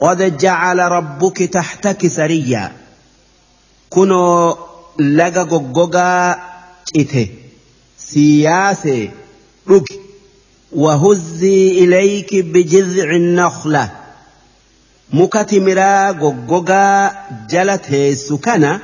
قد 0.01 0.37
جعل 0.37 0.79
ربك 0.79 1.37
تحتك 1.37 2.07
سريا 2.07 2.71
كنو 3.89 4.57
لغا 4.99 5.43
غوغا 5.43 6.35
cite 6.89 7.23
siyaase 7.97 9.11
dhugi 9.67 9.99
وهزي 10.71 11.83
إليك 11.83 12.35
بجذع 12.35 13.09
النخلة 13.15 13.91
مكتمرا 15.13 16.11
غوغا 16.11 17.11
جلت 17.49 17.95
سكنا 18.13 18.79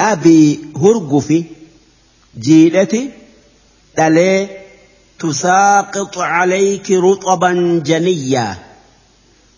أبي 0.00 0.58
هرقفي 0.76 1.44
جيلتي 2.38 3.10
دلي 3.98 4.48
تساقط 5.18 6.18
عليك 6.18 6.90
رطبا 6.90 7.82
جنيا 7.86 8.56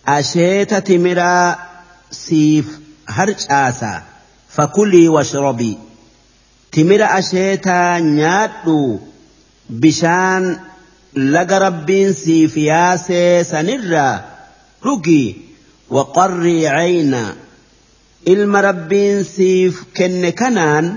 أشيت 0.08 0.74
تمرا 0.74 1.58
سيف 2.10 2.66
هرج 3.08 3.46
آسا 3.50 4.02
فكلي 4.48 5.08
واشربي. 5.08 5.78
تمرا 6.72 7.18
أشيت 7.18 7.68
نياتو 7.68 8.98
بشان 9.70 10.60
لك 11.14 11.52
رب 11.52 12.12
سيف 12.12 12.56
ياسي 12.56 13.44
سنرا. 13.44 14.24
رقي 14.86 15.34
وقري 15.90 16.68
عينا 16.68 17.34
إلما 18.28 18.60
ربين 18.60 19.24
سيف 19.24 19.84
كن 19.96 20.30
كنان. 20.30 20.96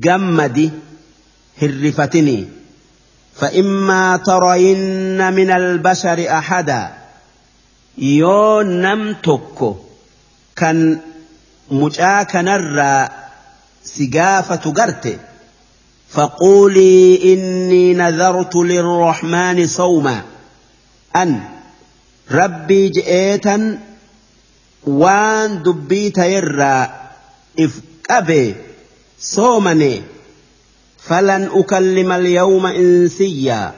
جمدي 0.00 0.70
هرفتني. 1.62 2.55
فإما 3.40 4.16
ترين 4.16 5.32
من 5.32 5.50
البشر 5.50 6.38
أحدا. 6.38 6.94
يو 7.98 8.62
نمتك 8.62 9.74
كان 10.56 11.00
مجاك 11.70 12.36
نرى 12.36 13.08
سقافة 13.84 14.70
قرت 14.72 15.20
فقولي 16.08 17.32
إني 17.32 17.94
نذرت 17.94 18.56
للرحمن 18.56 19.66
صوما. 19.66 20.22
أن 21.16 21.40
ربي 22.30 22.88
جئتا 22.88 23.78
وان 24.86 25.62
دبيت 25.62 26.18
يرى. 26.18 26.88
إفقبي 27.60 28.54
صومني. 29.20 30.02
فلن 31.08 31.50
أكلم 31.52 32.12
اليوم 32.12 32.66
إنسيا. 32.66 33.74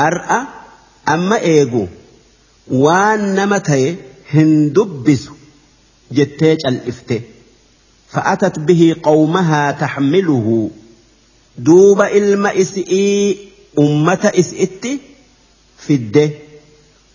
أرأى؟ 0.00 0.40
أما 1.08 1.40
إيجو 1.40 1.86
وان 2.70 3.34
نمتي 3.34 3.96
هندبس. 4.30 5.28
جتيج 6.12 6.58
الإفته 6.66 7.20
فأتت 8.08 8.58
به 8.58 8.96
قومها 9.02 9.70
تحمله. 9.70 10.70
دوب 11.58 12.02
إلم 12.02 12.46
إسئي 12.46 13.38
أمة 13.78 14.32
إسئت 14.34 14.86
في 15.78 15.94
الده 15.94 16.30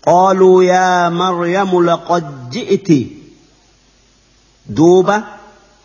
قالوا 0.06 0.64
يا 0.64 1.08
مريم 1.08 1.84
لقد 1.84 2.50
جئت. 2.50 3.06
دوب 4.66 5.10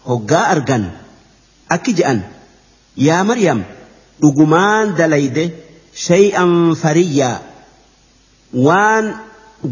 هقا 0.07 0.51
أرجن 0.51 0.91
أكجأن 1.71 2.21
yaa 3.08 3.23
maryam 3.29 3.60
dhugumaan 4.21 4.95
dalayde 4.99 5.43
shay'an 6.08 6.51
fariyyaa 6.81 7.38
waan 8.67 9.05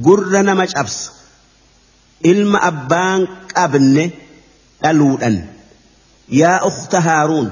gurra 0.05 0.41
nama 0.49 0.65
cabsa 0.75 1.11
ilma 2.31 2.59
abbaan 2.71 3.21
qabne 3.55 4.05
dhaluudhan 4.83 5.35
yaa 6.41 6.57
ukhta 6.69 6.99
haaruun 7.07 7.49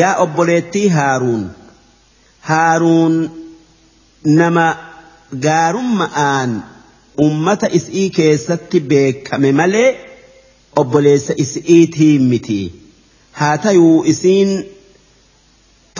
yaa 0.00 0.14
obboleettii 0.24 0.88
haaruun 0.98 1.44
haaruun 2.50 3.14
nama 4.40 4.66
gaarumma'aan 5.46 6.50
ummata 7.26 7.66
is'ii 7.78 8.08
keessatti 8.18 8.78
beekame 8.92 9.50
malee 9.60 9.90
obboleessa 10.80 11.32
is'iitii 11.44 12.14
miti. 12.30 12.60
Haa 13.42 13.56
tayuu 13.66 14.04
isiin 14.14 14.50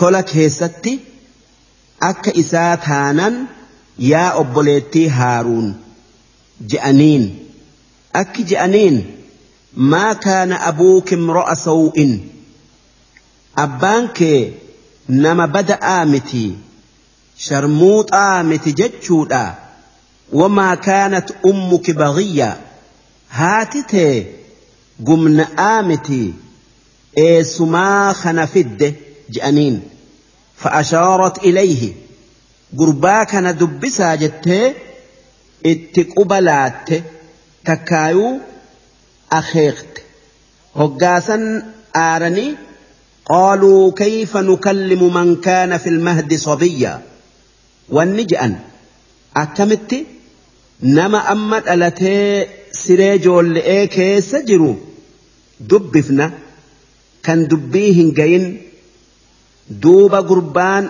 tola 0.01 0.21
keessatti 0.33 0.93
akka 2.09 2.31
isaa 2.43 2.73
taanan 2.87 3.39
yaa 4.11 4.27
obboleettii 4.41 5.07
haaruun 5.17 5.67
je'aniin 6.73 7.25
akki 8.21 8.43
je'aniin 8.51 8.97
maa 9.93 10.15
kaana 10.25 10.55
abuuki 10.69 11.15
imro'a 11.19 11.55
saw'in? 11.55 12.13
Abbaan 13.65 14.05
kee 14.19 14.39
nama 15.23 15.47
bada'aa 15.55 16.05
miti 16.13 16.43
sharmuuxaa 17.45 18.43
miti 18.49 18.73
jechuudha. 18.79 19.43
Wamaa 20.39 20.75
kaanat 20.87 21.27
ummuki 21.49 21.93
bagiyya? 22.01 22.49
Haati 23.39 23.81
tee 23.91 24.15
gumna'aa 25.07 25.81
miti 25.89 26.21
إيسما 27.17 28.13
خنفد 28.13 28.93
جأنين 29.29 29.81
فأشارت 30.57 31.37
إليه 31.37 31.93
قربا 32.77 33.23
كان 33.23 33.57
دبسا 33.57 34.15
جت 34.15 34.75
اتقبلات 35.65 36.89
تكايو 37.65 38.39
أخيقت. 39.31 40.01
هقاسا 40.75 41.65
آرني 41.95 42.55
قالوا 43.25 43.91
كيف 43.91 44.37
نكلم 44.37 45.13
من 45.13 45.35
كان 45.35 45.77
في 45.77 45.89
المهد 45.89 46.33
صبيا؟ 46.33 47.01
والنجأن 47.89 48.59
اتمت 49.35 50.05
نما 50.83 51.31
أمت 51.31 51.67
ألتي 51.67 52.47
سريجو 52.71 53.41
لإيكي 53.41 54.21
سجروا 54.21 54.75
دبفنا. 55.59 56.31
Kan 57.25 57.39
dubbii 57.51 57.91
hin 57.97 58.09
gayin 58.19 58.45
duuba 59.83 60.19
gurbaan 60.29 60.85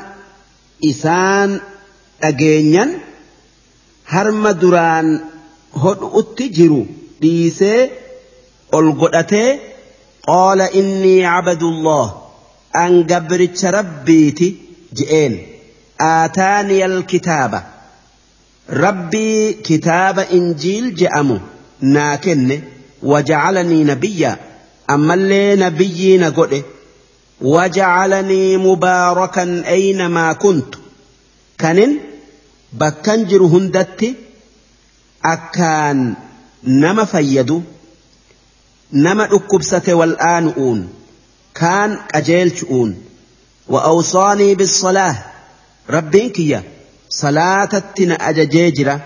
isaan 0.92 1.52
dhageenyan 2.22 2.92
harma 4.14 4.52
duraan 4.62 5.08
hodhu'utti 5.84 6.46
jiru 6.58 6.82
dhiisee 7.22 7.80
ol 8.78 8.88
godhatee 9.02 9.50
qaala 10.30 10.66
innii 10.82 11.20
cabadullah 11.30 12.06
an 12.84 12.94
gabricha 13.12 13.68
rabbiiti 13.80 14.48
je'een 15.00 15.36
آتاني 16.02 16.86
الكتاب 16.86 17.64
ربي 18.70 19.54
كتاب 19.54 20.20
إنجيل 20.20 20.96
جأمو 20.96 21.38
ناكن 21.82 22.60
وجعلني 24.90 24.96
نبيا 24.96 24.96
أما 24.96 25.14
اللي 25.14 25.56
نبيي 25.56 26.18
نقول 26.18 26.62
وجعلني 27.42 28.58
مباركا 28.58 29.64
أينما 29.68 30.34
كنت. 30.34 30.76
كان 31.58 32.00
بكنجر 32.74 33.44
هندت 33.44 34.16
أكان 35.26 36.16
نما 36.64 37.06
فيدو 37.06 37.62
نما 38.94 39.24
أكبسة 39.24 39.94
والآن 39.94 40.88
كان 41.56 41.98
أجيلشؤون 42.16 43.04
وأوصاني 43.68 44.56
بالصلاة 44.56 45.16
rabbiin 45.90 46.32
kiyya 46.32 46.64
salaatatti 47.10 48.06
na 48.06 48.20
ajajee 48.20 48.72
jira 48.72 49.00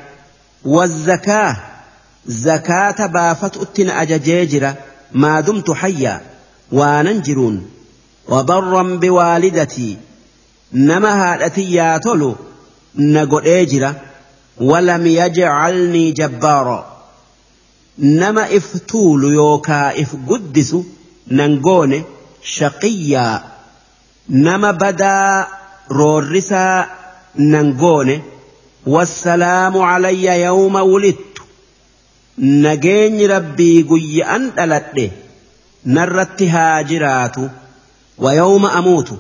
wazzakaa 0.65 1.55
zakaata 2.25 3.07
baafatutti 3.07 3.83
na 3.83 3.97
ajajee 3.97 4.45
jira 4.45 4.75
ما 5.11 5.41
دمت 5.41 5.71
حيا 5.71 6.21
وننجر 6.71 7.57
وبرا 8.29 8.83
بوالدتي 8.83 9.97
نما 10.73 11.33
هالتي 11.33 11.73
يا 11.73 11.97
تولو 11.97 12.35
نقول 12.95 13.43
إيه 13.43 13.61
اجرا 13.61 13.95
ولم 14.57 15.07
يجعلني 15.07 16.11
جبارا 16.11 16.97
نما 17.99 18.57
إفتول 18.57 19.23
يوكا 19.23 20.01
افقدس 20.01 20.75
ننقون 21.27 22.03
شقيا 22.43 23.43
نما 24.29 24.71
بدا 24.71 25.47
رورسا 25.91 26.85
ننقون 27.35 28.21
والسلام 28.85 29.77
علي 29.77 30.41
يوم 30.41 30.75
ولدت 30.75 31.26
nageenyi 32.37 33.27
rabbii 33.27 33.83
guyya'an 33.91 34.51
dhaladhe 34.57 35.05
narratti 35.97 36.47
haa 36.55 36.83
jiraatu. 36.91 37.49
Wa 38.23 38.33
yawma 38.39 38.71
amuutu 38.79 39.15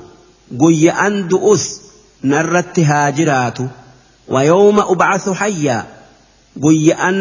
guyya'an 0.63 1.27
du'us 1.29 1.63
narratti 2.23 2.83
haa 2.83 3.11
jiraatu. 3.19 3.69
Wa 4.33 4.43
yawma 4.43 4.87
ubcasu 4.93 5.33
hayyaa 5.41 5.85
guyya'an 6.65 7.17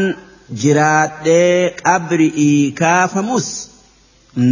jiraadhee 0.63 1.71
qabri'ii 1.83 2.73
kaafamus 2.81 3.47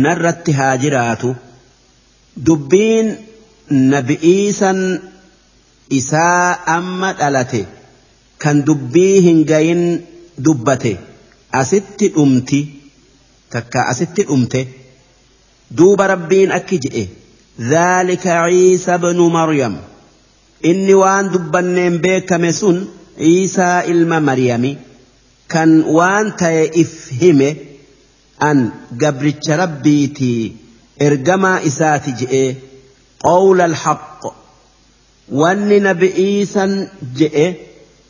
narratti 0.05 0.53
haa 0.59 0.77
jiraatu. 0.85 1.35
Dubbiin 2.47 3.09
nabi'iisan 3.71 4.81
isaa 5.99 6.59
amma 6.77 7.13
dhalate 7.21 7.63
kan 8.45 8.63
dubbii 8.69 9.21
hin 9.27 9.45
gayin 9.51 9.83
dubbate 10.47 10.93
asitti 11.61 12.09
dhumti 12.15 12.61
takka 13.53 13.81
asitti 13.93 14.23
dhumte 14.29 14.61
duuba 15.77 16.07
rabbiin 16.15 16.51
akki 16.59 16.79
je'e 16.87 17.05
ذلك 17.61 18.27
عيسى 18.27 18.99
بن 18.99 19.19
مريم 19.19 19.77
إني 20.65 20.95
وان 20.95 21.31
دبنين 21.31 21.99
بيكم 21.99 22.51
سن 22.51 22.87
عيسى 23.19 23.83
إلما 23.87 24.19
مريم 24.19 24.77
كان 25.49 25.81
وان 25.83 26.37
تيفهم 26.37 27.57
أن 28.43 28.71
قبرتش 29.01 29.51
ربيتي 29.51 30.53
إرجما 31.03 31.67
إساتي 31.67 32.11
جئ 32.11 32.55
قول 33.21 33.61
الحق 33.61 34.21
وان 35.33 35.83
نبئيسا 35.83 36.89
جئ 37.17 37.55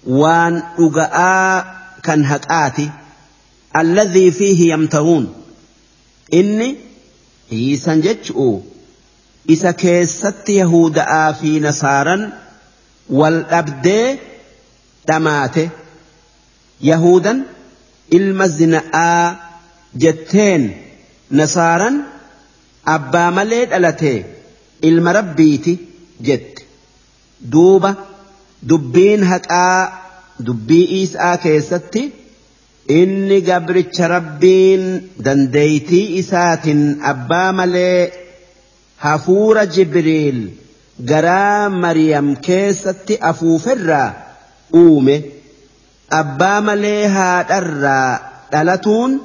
وان 0.07 0.63
أقاء 0.79 1.77
كان 2.03 2.25
هكآتي 2.25 2.91
الذي 3.77 4.31
فيه 4.31 4.73
يمترون 4.73 5.35
إني 6.35 6.77
عيسى 7.53 8.01
جتشؤ 8.01 8.61
fi 11.41 11.51
nasaaran 11.67 12.23
wal 13.19 13.37
dhabdee 13.51 14.07
dhamaate 15.09 15.65
yahudan 16.91 17.39
ilma 18.19 18.47
zina'aa 18.59 19.27
jetteen 20.05 20.63
nasaaran 21.41 21.97
abbaa 22.97 23.29
malee 23.39 23.65
dhalate 23.73 24.15
ilma 24.89 25.13
rabbiiti 25.19 25.75
jette 26.29 26.63
duuba 27.53 27.91
dubbiin 28.73 29.23
haqaa 29.33 29.79
dubbii 30.47 30.87
isaa 31.03 31.37
keessatti 31.45 32.03
inni 32.89 33.41
gabricha 33.43 34.09
rabbiin 34.09 34.85
dandeeytii 35.25 36.17
isaatiin 36.21 36.83
abbaa 37.13 37.53
malee 37.53 38.13
hafuura 39.05 39.67
jibriil 39.67 40.41
garaa 41.11 41.69
mariyam 41.71 42.37
keessatti 42.47 43.19
afuuferraa 43.31 44.15
uume. 44.83 45.17
Abbaa 46.11 46.61
malee 46.61 47.07
haadharraa 47.17 48.21
dhalatuun 48.53 49.21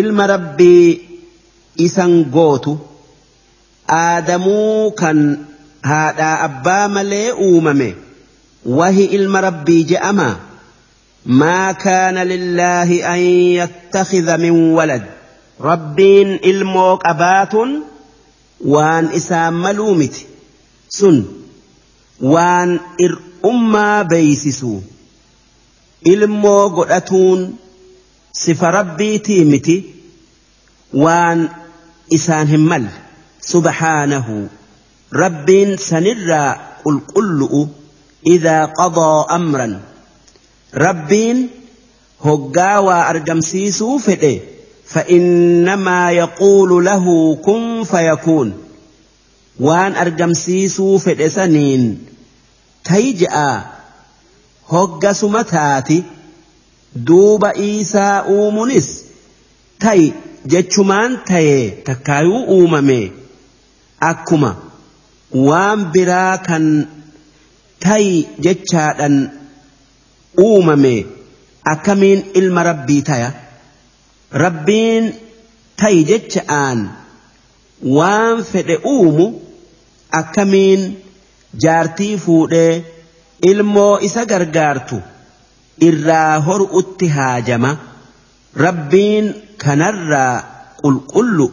ilma 0.00 0.26
rabbii 0.26 1.00
isan 1.86 2.24
gootu. 2.36 2.78
Aadamuu 3.88 4.90
kan 5.00 5.46
haadhaa 5.82 6.36
abbaa 6.48 6.88
malee 6.88 7.32
uumame. 7.32 7.88
Wahi 8.78 9.04
ilma 9.18 9.40
rabbii 9.40 9.84
je'ama 9.92 10.28
ما 11.28 11.72
كان 11.72 12.14
لله 12.14 13.14
أن 13.14 13.18
يتخذ 13.60 14.36
من 14.36 14.50
ولد. 14.50 15.04
ربين 15.60 16.40
إلموك 16.44 17.06
أبات 17.06 17.54
وان 18.64 19.04
إسام 19.04 19.62
ملومت. 19.62 20.14
سن 20.88 21.24
وان 22.20 22.80
إر 23.00 23.18
أما 23.44 24.02
بيسسو. 24.02 24.80
إلموك 26.06 26.90
أتون 26.90 27.56
سف 28.32 28.64
ربي 28.64 29.18
تيمتي 29.18 29.84
وان 30.94 31.48
إسان 32.14 32.48
همال 32.48 32.86
سبحانه. 33.40 34.48
ربين 35.12 35.76
سنرى 35.76 36.56
قل 36.84 37.68
إذا 38.26 38.64
قضى 38.64 39.34
أمرا. 39.34 39.80
rabbiin 40.72 41.50
hoggaa 42.24 42.80
waa 42.80 43.02
argamsiisuu 43.12 43.98
fedhe. 43.98 44.34
Fa'innamaa 44.92 46.10
yaquulu 46.10 46.80
lahu 46.80 47.36
kun 47.46 47.84
fayakuun 47.90 48.52
waan 49.66 49.96
argamsiisuu 50.04 50.98
fedhe 50.98 51.28
saniin 51.30 51.82
tahi 52.88 53.12
je'aa 53.22 53.56
hoggasuma 54.72 55.44
taati. 55.44 56.04
Duuba 57.08 57.52
iisaa 57.66 58.24
uumunis 58.34 58.88
tahi 59.84 60.06
jechumaan 60.52 61.18
ta'e 61.28 61.58
takkaayuu 61.90 62.44
uumame. 62.56 63.00
Akkuma 64.10 64.50
waan 65.48 65.84
biraa 65.92 66.38
kan 66.48 66.64
tahi 67.84 68.12
jechaadhan 68.46 69.16
uumame 70.46 70.94
akkamiin 71.72 72.20
ilma 72.40 72.62
rabbii 72.70 73.02
taya 73.08 73.30
rabbiin 74.44 75.04
ta'i 75.82 76.00
jecha'aan 76.10 76.78
waan 77.96 78.36
fedhe 78.52 78.76
uumu 78.94 79.26
akkamiin 80.20 80.82
jaartii 81.64 82.16
fuudhee 82.24 82.74
ilmoo 83.50 83.92
isa 84.08 84.24
gargaartu 84.32 84.98
irraa 85.88 86.34
horu'utti 86.48 87.06
haajama 87.16 87.70
rabbiin 88.66 89.26
kanarraa 89.64 90.34
qulqullu 90.82 91.46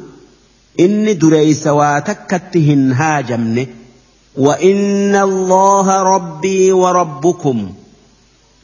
inni 0.85 1.13
dureeysa 1.23 1.71
waa 1.81 1.97
takkatti 2.11 2.59
hin 2.69 2.83
haajamne 3.01 3.65
وإن 4.37 5.15
الله 5.29 5.87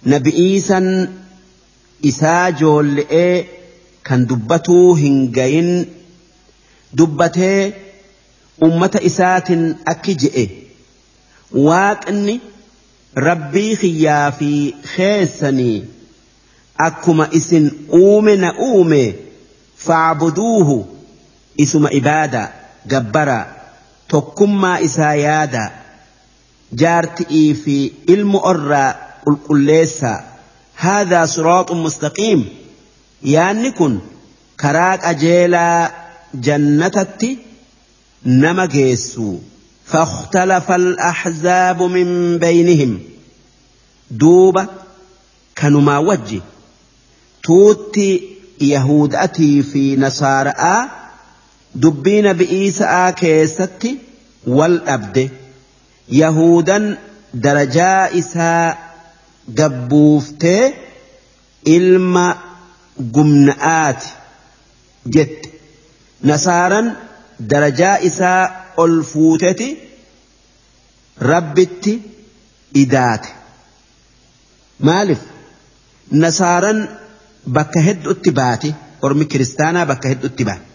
ربي 0.08 0.10
وربكم 0.10 0.16
نبئيسا 0.16 1.10
إساجو 2.06 2.82
لئي 2.82 3.46
كان 4.06 4.26
دبتو 4.26 4.94
هنجين 4.94 5.86
دبته 6.94 7.74
أمة 8.64 9.00
إسات 9.06 9.52
أكجئ 9.88 10.50
واقني 11.52 12.40
rabbii 13.16 13.76
kiyyaa 13.78 14.32
fi 14.32 14.76
keessanii 14.96 15.84
akkuma 16.78 17.28
isin 17.32 17.72
uume 17.94 18.36
na 18.36 18.54
uume 18.60 19.16
facbuduuhu 19.76 20.98
isuma 21.58 21.92
ibaada 21.92 22.54
gabbara 22.88 23.56
tokkummaa 24.08 24.80
isaa 24.80 25.14
yaada 25.14 25.72
jaarti'ii 26.74 27.54
fi 27.54 27.94
ilmu 28.08 28.40
orraa 28.44 29.11
qulqulleessa 29.26 30.32
هذا 30.82 31.26
صراط 31.26 31.72
مستقيم. 31.72 32.46
kun 33.78 34.02
karaa 34.58 34.98
qajeelaa 34.98 35.90
jannatatti 36.48 37.38
nama 38.26 38.68
geessu 38.68 39.40
فاختلف 39.86 40.72
الأحزاب 40.72 41.84
من 41.84 42.38
بينهم. 42.38 43.00
دوبة 44.12 44.68
كانوا 45.56 45.82
وجه. 45.98 46.42
توتي 47.44 48.38
يهود 48.62 49.16
أتي 49.16 49.64
في 49.64 49.96
نصارى. 49.98 50.54
دبين 51.76 52.34
بإيساء 52.34 53.12
كيستي 53.12 53.98
والأبد. 54.48 55.30
يهودا 56.10 56.98
درجاء 57.34 58.20
إساء 58.20 58.91
gabbuuftee 59.60 60.64
ilma 61.66 62.26
gumna'aati 63.16 64.10
jette. 65.16 65.50
Nasaaran 66.30 66.88
darajaa 67.50 67.98
isaa 68.10 68.42
ol 68.78 68.96
fuuteti 69.12 69.70
rabbitti 71.32 71.94
idaate. 72.84 73.30
Maaliif? 74.88 75.22
Nasaaran 76.24 76.80
bakka 77.56 77.80
hedduutti 77.88 78.32
baati 78.40 78.70
ormi 79.02 79.26
kiristaanaa 79.32 79.86
bakka 79.92 80.08
hedduutti 80.12 80.44
baati 80.50 80.68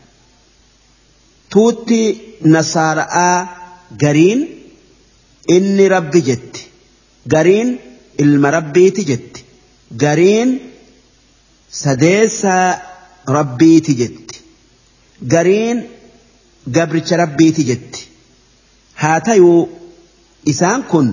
tuutti 1.53 1.99
nasaara'aa 2.55 3.37
gariin 4.03 4.41
inni 5.57 5.89
rabbi 5.95 6.21
jetti 6.29 6.63
gariin. 7.35 7.69
Ilma 8.25 8.51
rabbiiti 8.57 9.05
jetti 9.11 9.41
gariin 10.03 10.51
sadeessaa 11.83 12.69
rabbiiti 13.37 13.95
jetti 14.01 14.37
gariin 15.35 15.79
gabricha 16.79 17.17
rabbiiti 17.23 17.63
jetti 17.71 18.01
haa 19.03 19.21
tayuu 19.29 19.61
isaan 20.53 20.83
kun 20.91 21.09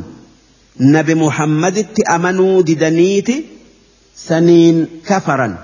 nabi 0.95 1.15
muhammaditti 1.25 2.01
amanuu 2.15 2.55
didaniiti 2.71 3.35
saniin 4.27 4.77
kafaran 5.11 5.55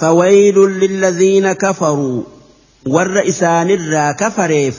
فويل 0.00 0.58
للذين 0.58 1.52
كفروا 1.52 2.22
ور 2.86 3.28
إسان 3.28 3.68
كفريف 4.12 4.76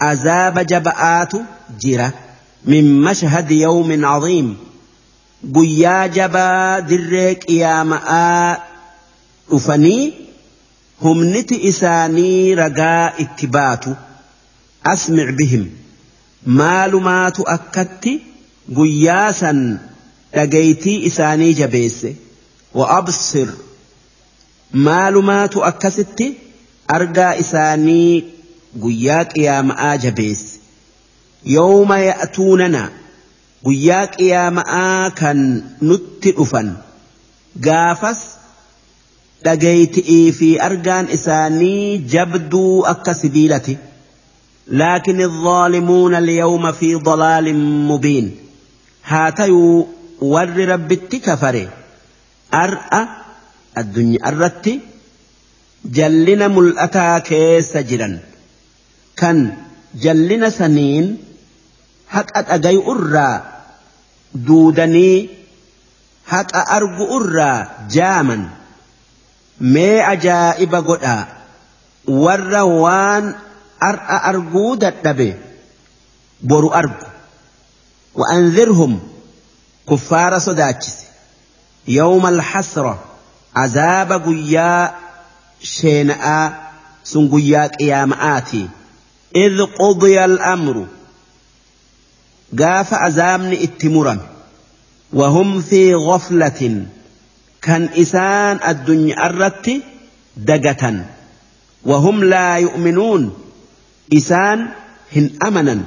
عذاب 0.00 0.58
جبآت 0.58 1.32
جرة 1.82 2.12
من 2.64 3.00
مشهد 3.00 3.50
يوم 3.50 4.04
عظيم 4.04 4.56
guyyaa 5.44 6.08
jabaa 6.16 6.80
dirree 6.88 7.34
qiyaama'aa 7.44 8.56
dhufanii 9.50 10.12
humniti 11.04 11.56
isaanii 11.70 12.54
ragaa 12.54 13.12
itti 13.24 13.46
baatu. 13.56 13.96
Asmic 14.92 15.30
bihim. 15.38 15.64
Maalumaatu 16.60 17.42
akkatti 17.56 18.12
guyyaa 18.76 19.32
san 19.40 19.58
dhagaytii 20.34 20.98
isaanii 21.10 21.54
jabeesse. 21.54 22.16
Wa 22.74 22.88
absir. 22.98 23.48
Maalumaatu 24.72 25.64
akkasitti 25.64 26.26
argaa 26.96 27.34
isaanii 27.44 28.24
guyyaa 28.82 29.24
qiyaama'aa 29.34 29.96
jabeesse. 30.04 30.58
Yawma 31.56 31.98
ya'tuunana. 31.98 32.82
guyyaa 33.65 34.05
qiyaama'aa 34.17 35.09
kan 35.21 35.39
nutti 35.89 36.31
dhufan 36.37 36.69
gaafas 37.67 38.21
dhagayti'ii 39.47 40.31
fi 40.39 40.49
argaan 40.69 41.05
isaanii 41.17 41.97
jabduu 42.15 42.85
akka 42.93 43.13
sibiilati 43.23 43.77
لكن 44.67 45.21
الظالمون 45.21 46.15
اليوم 46.15 46.71
في 46.71 46.95
ضلال 46.95 47.55
مبين 47.87 48.35
هاتيو 49.05 49.87
ور 50.21 50.49
رب 50.57 50.93
كفر 50.93 51.67
أرأى 52.53 53.07
الدنيا 53.77 54.29
الرت 54.29 54.79
جلنا 55.85 56.47
ملأتا 56.47 57.19
كيس 57.19 57.77
جرا 57.77 58.19
كان 59.17 59.53
جلنا 59.95 60.49
سنين 60.49 61.17
حق 62.07 62.51
أجي 62.51 62.77
أرى 62.77 63.43
دودني 64.34 65.28
حق 66.26 66.72
أرجو 66.72 67.20
أرى 67.20 67.68
جاما 67.90 68.48
ما 69.60 70.12
أجائب 70.12 70.74
قدا 70.74 71.26
ور 72.08 72.54
وان 72.54 73.34
ar'a 73.80 74.28
arguu 74.30 74.76
dadhabe. 74.76 75.36
Boru 76.42 76.72
argu 76.72 77.10
وأنذرهم 78.14 79.00
كفار 79.90 80.38
صداتشس 80.38 80.96
يوم 81.88 82.26
الحسرة 82.26 83.04
عذاب 83.56 84.12
قيا 84.12 84.94
شيناء 85.62 86.54
سنقيا 87.04 87.66
قيامآتي 87.66 88.68
إذ 89.36 89.62
قضي 89.78 90.24
قاف 92.58 92.94
عذابن 92.94 93.52
اتمرا 93.52 94.18
وهم 95.12 95.60
في 95.60 95.94
غفلة 95.94 96.84
كان 97.62 97.88
إسان 97.96 98.58
الدنيا 98.68 99.26
الرت 99.26 99.70
دقة 100.36 101.04
وهم 101.84 102.24
لا 102.24 102.56
يؤمنون 102.56 103.32
amanan 105.40 105.80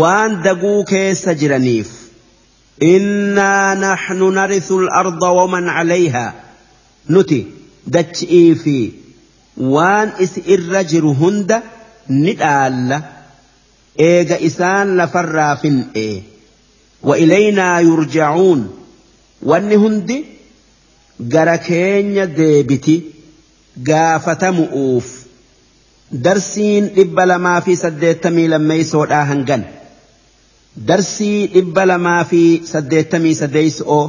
waan 0.00 0.42
daguu 0.44 0.84
keessa 0.84 1.34
jiraniif 1.40 1.90
innaa 2.80 3.74
naxnu 3.84 4.30
narithu 4.38 4.80
al-arda 4.84 5.28
waman 5.38 5.66
calayhaa 5.76 6.32
nuti 7.14 7.40
dachi'ii 7.96 8.54
fi 8.62 8.76
waan 9.74 10.08
isi 10.24 10.40
irra 10.54 10.84
jiru 10.92 11.12
hunda 11.20 11.62
ni 12.08 12.32
dhaalla 12.40 12.98
eega 13.98 14.36
isaan 14.48 14.96
lafarraa 14.98 15.56
fin'ee 15.62 16.14
wa 17.08 17.16
ilaynaa 17.24 17.80
yurjacuun 17.88 18.62
wanni 19.50 19.76
hundi 19.82 20.16
gara 21.34 21.58
keenya 21.58 22.26
deebiti. 22.38 22.96
Gaafatamu'uuf 23.88 25.06
darsiin 26.26 26.84
dhibba 26.96 27.24
lamaa 27.30 27.60
fi 27.66 27.76
saddeettamii 27.76 28.48
lammeeysoodhaa 28.52 29.24
hangan. 29.30 29.62
Darsii 30.88 31.46
dhibba 31.54 31.82
lamaa 31.90 32.24
fi 32.30 32.42
saddeettamii 32.72 33.34
sadeeyso'oo 33.40 34.04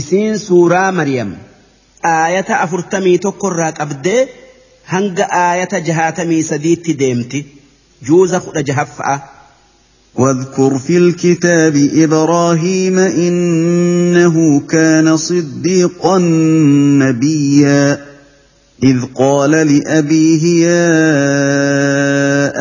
isiin 0.00 0.38
suuraa 0.46 0.92
maryam. 0.98 1.30
Aayata 2.12 2.60
afurtamii 2.64 3.18
tokkorraa 3.26 3.72
qabdee 3.80 4.20
hanga 4.92 5.26
aayata 5.42 5.80
jahaatamii 5.88 6.42
sadiitti 6.52 6.94
deemti 7.02 7.40
juuza 8.02 8.40
kudha 8.40 8.62
jahaffa'a. 8.62 9.36
واذكر 10.16 10.78
في 10.78 10.96
الكتاب 10.96 11.88
إبراهيم 11.94 12.98
إنه 12.98 14.60
كان 14.60 15.16
صديقا 15.16 16.18
نبيا 16.98 17.98
إذ 18.82 18.96
قال 19.14 19.50
لأبيه 19.50 20.66
يا 20.66 20.88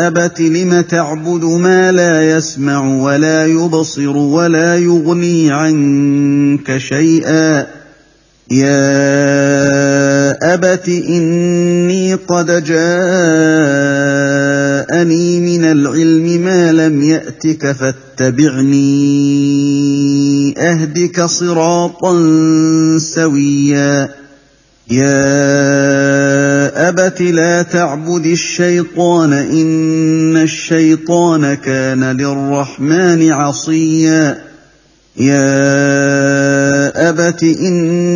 أبت 0.07 0.41
لم 0.41 0.81
تعبد 0.81 1.43
ما 1.43 1.91
لا 1.91 2.37
يسمع 2.37 3.01
ولا 3.03 3.45
يبصر 3.45 4.17
ولا 4.17 4.75
يغني 4.75 5.51
عنك 5.51 6.77
شيئا 6.77 7.67
يا 8.51 8.93
أبت 10.53 10.87
إني 10.87 12.13
قد 12.13 12.63
جاءني 14.89 15.39
من 15.39 15.65
العلم 15.65 16.41
ما 16.41 16.71
لم 16.71 17.03
يأتك 17.03 17.71
فاتبعني. 17.71 18.75
أهدك 20.57 21.21
صراطا 21.21 22.13
سويا. 22.99 24.09
يا 24.91 25.29
أبت 26.89 27.21
لا 27.21 27.61
تعبد 27.61 28.25
الشيطان 28.25 29.33
إن 29.33 30.37
الشيطان 30.37 31.53
كان 31.53 32.03
للرحمن 32.03 33.31
عصيا. 33.31 34.37
يا 35.17 35.49
أبت 37.09 37.43
إني 37.43 38.15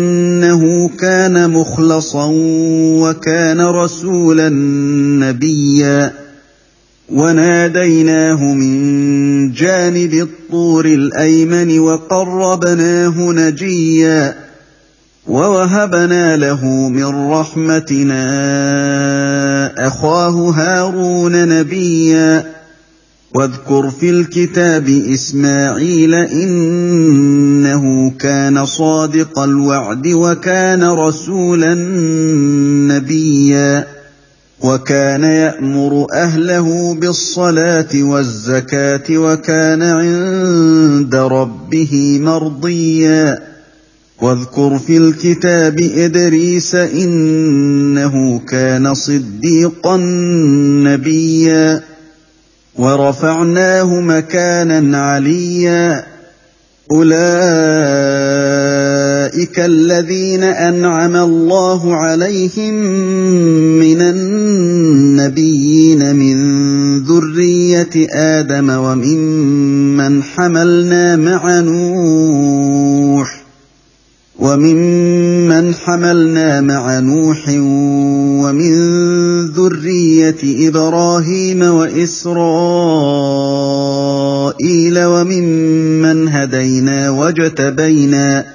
إنه 0.43 0.89
كان 0.99 1.49
مخلصا 1.49 2.27
وكان 3.01 3.61
رسولا 3.61 4.49
نبيا. 5.19 6.13
وناديناه 7.09 8.43
من 8.53 9.51
جانب 9.51 10.13
الطور 10.13 10.85
الأيمن 10.85 11.79
وقربناه 11.79 13.31
نجيا. 13.31 14.35
ووهبنا 15.27 16.37
له 16.37 16.65
من 16.65 17.31
رحمتنا 17.31 18.27
أخاه 19.87 20.49
هارون 20.49 21.47
نبيا. 21.47 22.60
واذكر 23.35 23.89
في 23.89 24.09
الكتاب 24.09 24.89
إسماعيل 24.89 26.13
إنه 26.13 27.83
كان 28.19 28.65
صادق 28.65 29.39
الوعد 29.39 30.07
وكان 30.07 30.83
رسولا 30.83 31.73
نبيا 32.93 33.87
وكان 34.63 35.23
يأمر 35.23 36.07
أهله 36.13 36.95
بالصلاة 36.95 38.03
والزكاة 38.03 39.17
وكان 39.17 39.81
عند 39.81 41.15
ربه 41.15 42.19
مرضيا 42.21 43.39
واذكر 44.21 44.79
في 44.79 44.97
الكتاب 44.97 45.79
إدريس 45.79 46.75
إنه 46.75 48.39
كان 48.39 48.93
صديقا 48.93 49.97
نبيا 50.85 51.90
ورفعناه 52.75 53.99
مكانا 53.99 54.97
عليا. 54.97 56.03
أولئك 56.91 57.11
الذين 59.59 60.43
أنعم 60.43 61.15
الله 61.15 61.95
عليهم 61.95 62.73
من 63.79 64.01
النبيين 64.01 66.15
من 66.15 66.37
ذرية 67.03 68.07
آدم 68.13 68.69
وممن 68.69 70.23
حملنا 70.23 71.15
مع 71.15 71.59
نوح. 71.59 73.40
وممن 74.41 75.75
حملنا 75.75 76.61
مع 76.61 76.99
نوح 76.99 77.49
ومن 78.43 78.73
ذرية 79.47 80.69
إبراهيم 80.69 81.61
وإسرائيل 81.61 82.35
وممن 85.05 86.27
هدينا 86.27 87.09
واجتبينا 87.09 88.45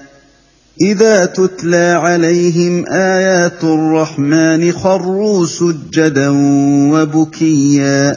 إذا 0.80 1.24
تتلى 1.24 2.00
عليهم 2.02 2.84
آيات 2.88 3.64
الرحمن 3.64 4.72
خروا 4.72 5.46
سجدا 5.46 6.28
وبكيا 6.92 8.16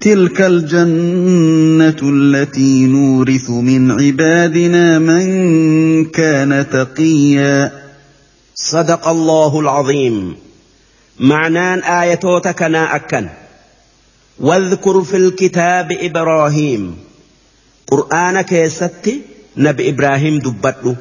تلك 0.00 0.40
الجنه 0.40 1.96
التي 2.02 2.86
نورث 2.86 3.50
من 3.50 3.90
عبادنا 3.90 4.98
من 4.98 6.04
كان 6.04 6.66
تقيا. 6.72 7.72
صدق 8.54 9.08
الله 9.08 9.60
العظيم. 9.60 10.36
معنان 11.20 11.78
آيتوتك 11.78 12.62
أكن. 12.62 13.28
واذكر 14.40 15.02
في 15.02 15.16
الكتاب 15.16 15.92
إبراهيم. 15.92 16.96
قرانك 17.86 18.52
يستي 18.52 19.20
نبي 19.56 19.88
إبراهيم 19.88 20.38
دبته 20.38 20.96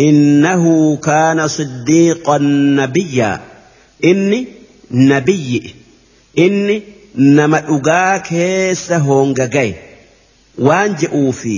إنه 0.00 0.96
كان 0.96 1.48
صديقا 1.48 2.38
نبيا. 2.78 3.40
إني 4.04 4.46
نبي. 4.90 5.74
إني 6.38 6.95
nama 7.16 7.60
dhugaa 7.68 8.18
keessa 8.28 8.98
honga 9.08 9.46
gaye 9.46 9.74
waan 10.68 10.96
je'uu 11.02 11.32
fi 11.40 11.56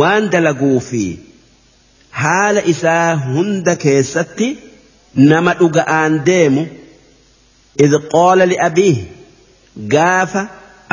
waan 0.00 0.28
dalaguu 0.30 0.80
fi 0.88 1.02
haala 2.22 2.64
isaa 2.72 3.16
hunda 3.26 3.76
keessatti 3.84 4.48
nama 5.14 5.54
dhuga'aan 5.60 6.18
deemu 6.28 6.66
idh 7.86 7.96
qaala 8.14 8.46
liabiihi 8.52 9.04
gaafa 9.94 10.42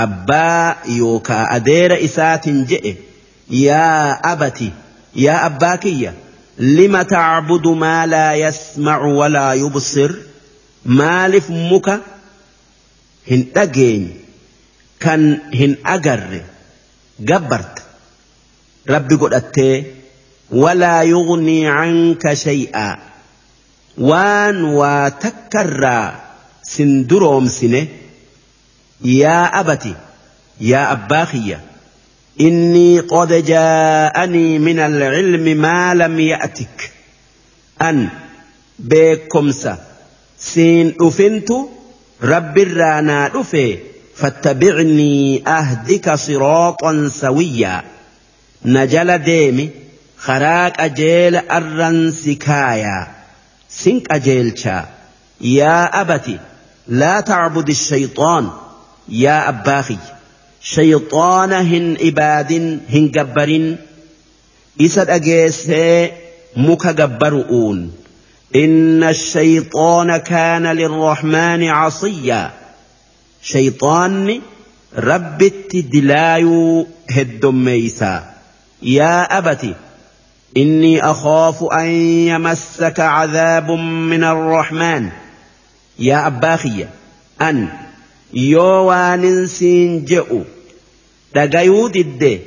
abbaa 0.06 0.76
yookaa 1.00 1.44
adeera 1.58 1.98
isaatiin 2.08 2.66
je'e 2.72 2.94
yaa 3.64 4.20
abati 4.32 4.72
yaa 5.26 5.42
abbaa 5.50 5.78
kiyya 5.88 6.14
lima 6.58 7.06
tacbudu 7.06 7.76
maa 7.76 8.06
laa 8.06 8.34
yasmacu 8.46 9.18
walaa 9.18 9.54
yubsir? 9.54 10.12
Maalif 10.86 11.50
muka 11.50 12.00
hin 13.30 13.42
dhageenye 13.56 14.16
kan 15.04 15.22
hin 15.60 15.74
agarre 15.96 16.42
gabbarte 17.30 17.82
rabbi 18.94 19.16
godhattee 19.24 19.76
walaa 20.62 21.02
yugnii 21.14 21.62
canka 21.76 22.32
shay'aa 22.46 22.94
waan 24.10 24.58
waa 24.80 25.10
takkarraa 25.26 26.08
sin 26.72 26.92
duroomsine 27.10 27.82
yaa 29.22 29.46
abati 29.62 29.94
yaa 30.72 30.88
abbaa 30.96 31.26
kiyya 31.36 31.60
إني 32.42 33.00
قد 33.00 33.46
جاءني 33.46 34.60
من 34.60 34.80
العلم 34.80 35.46
ما 35.62 35.94
لم 35.94 36.20
يأتك 36.20 36.92
أن 37.82 38.10
بكمسة 38.80 39.78
سين 40.40 40.96
أفنت 41.02 41.50
رب 42.22 42.58
الرانا 42.58 43.28
دفي 43.28 43.78
فاتبعني 44.16 45.44
أهدك 45.48 46.14
صراطا 46.16 47.10
سويا 47.14 47.84
نجل 48.66 49.18
ديمي 49.18 49.70
خراك 50.18 50.80
أجيل 50.80 51.36
أرن 51.36 52.12
سكايا 52.12 53.08
سنك 53.70 54.12
أجيلشا 54.12 54.86
يا 55.42 56.02
أبتي 56.02 56.40
لا 56.88 57.20
تعبد 57.20 57.70
الشيطان 57.70 58.50
يا 59.10 59.50
أباخي 59.50 59.98
شيطان 60.62 61.54
هن 61.54 61.98
إباد 62.02 62.52
هن 62.90 63.12
جبرين 63.12 63.78
إسد 64.82 65.10
أجيسي 65.10 66.12
مك 66.58 66.88
جبرؤون 66.88 67.92
إن 68.56 69.04
الشيطان 69.04 70.18
كان 70.18 70.68
للرحمن 70.68 71.64
عصيا. 71.64 72.52
شيطان 73.42 74.42
رب 74.98 75.42
التدلاي 75.42 76.46
هدميسا 77.10 78.34
يا 78.82 79.38
أبت 79.38 79.76
إني 80.58 81.04
أخاف 81.04 81.64
أن 81.64 81.90
يمسك 82.30 83.00
عذاب 83.00 83.72
من 84.12 84.24
الرحمن. 84.24 85.10
يا 86.00 86.28
أباخي 86.28 86.86
أن 87.42 87.68
يوان 88.34 89.48
سينجئ 89.48 90.42
دقيود 91.36 91.96
الدي 91.96 92.40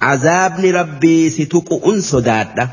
عذابني 0.00 0.70
ربي 0.70 1.30
ستك 1.30 1.68
أنسداد 1.86 2.68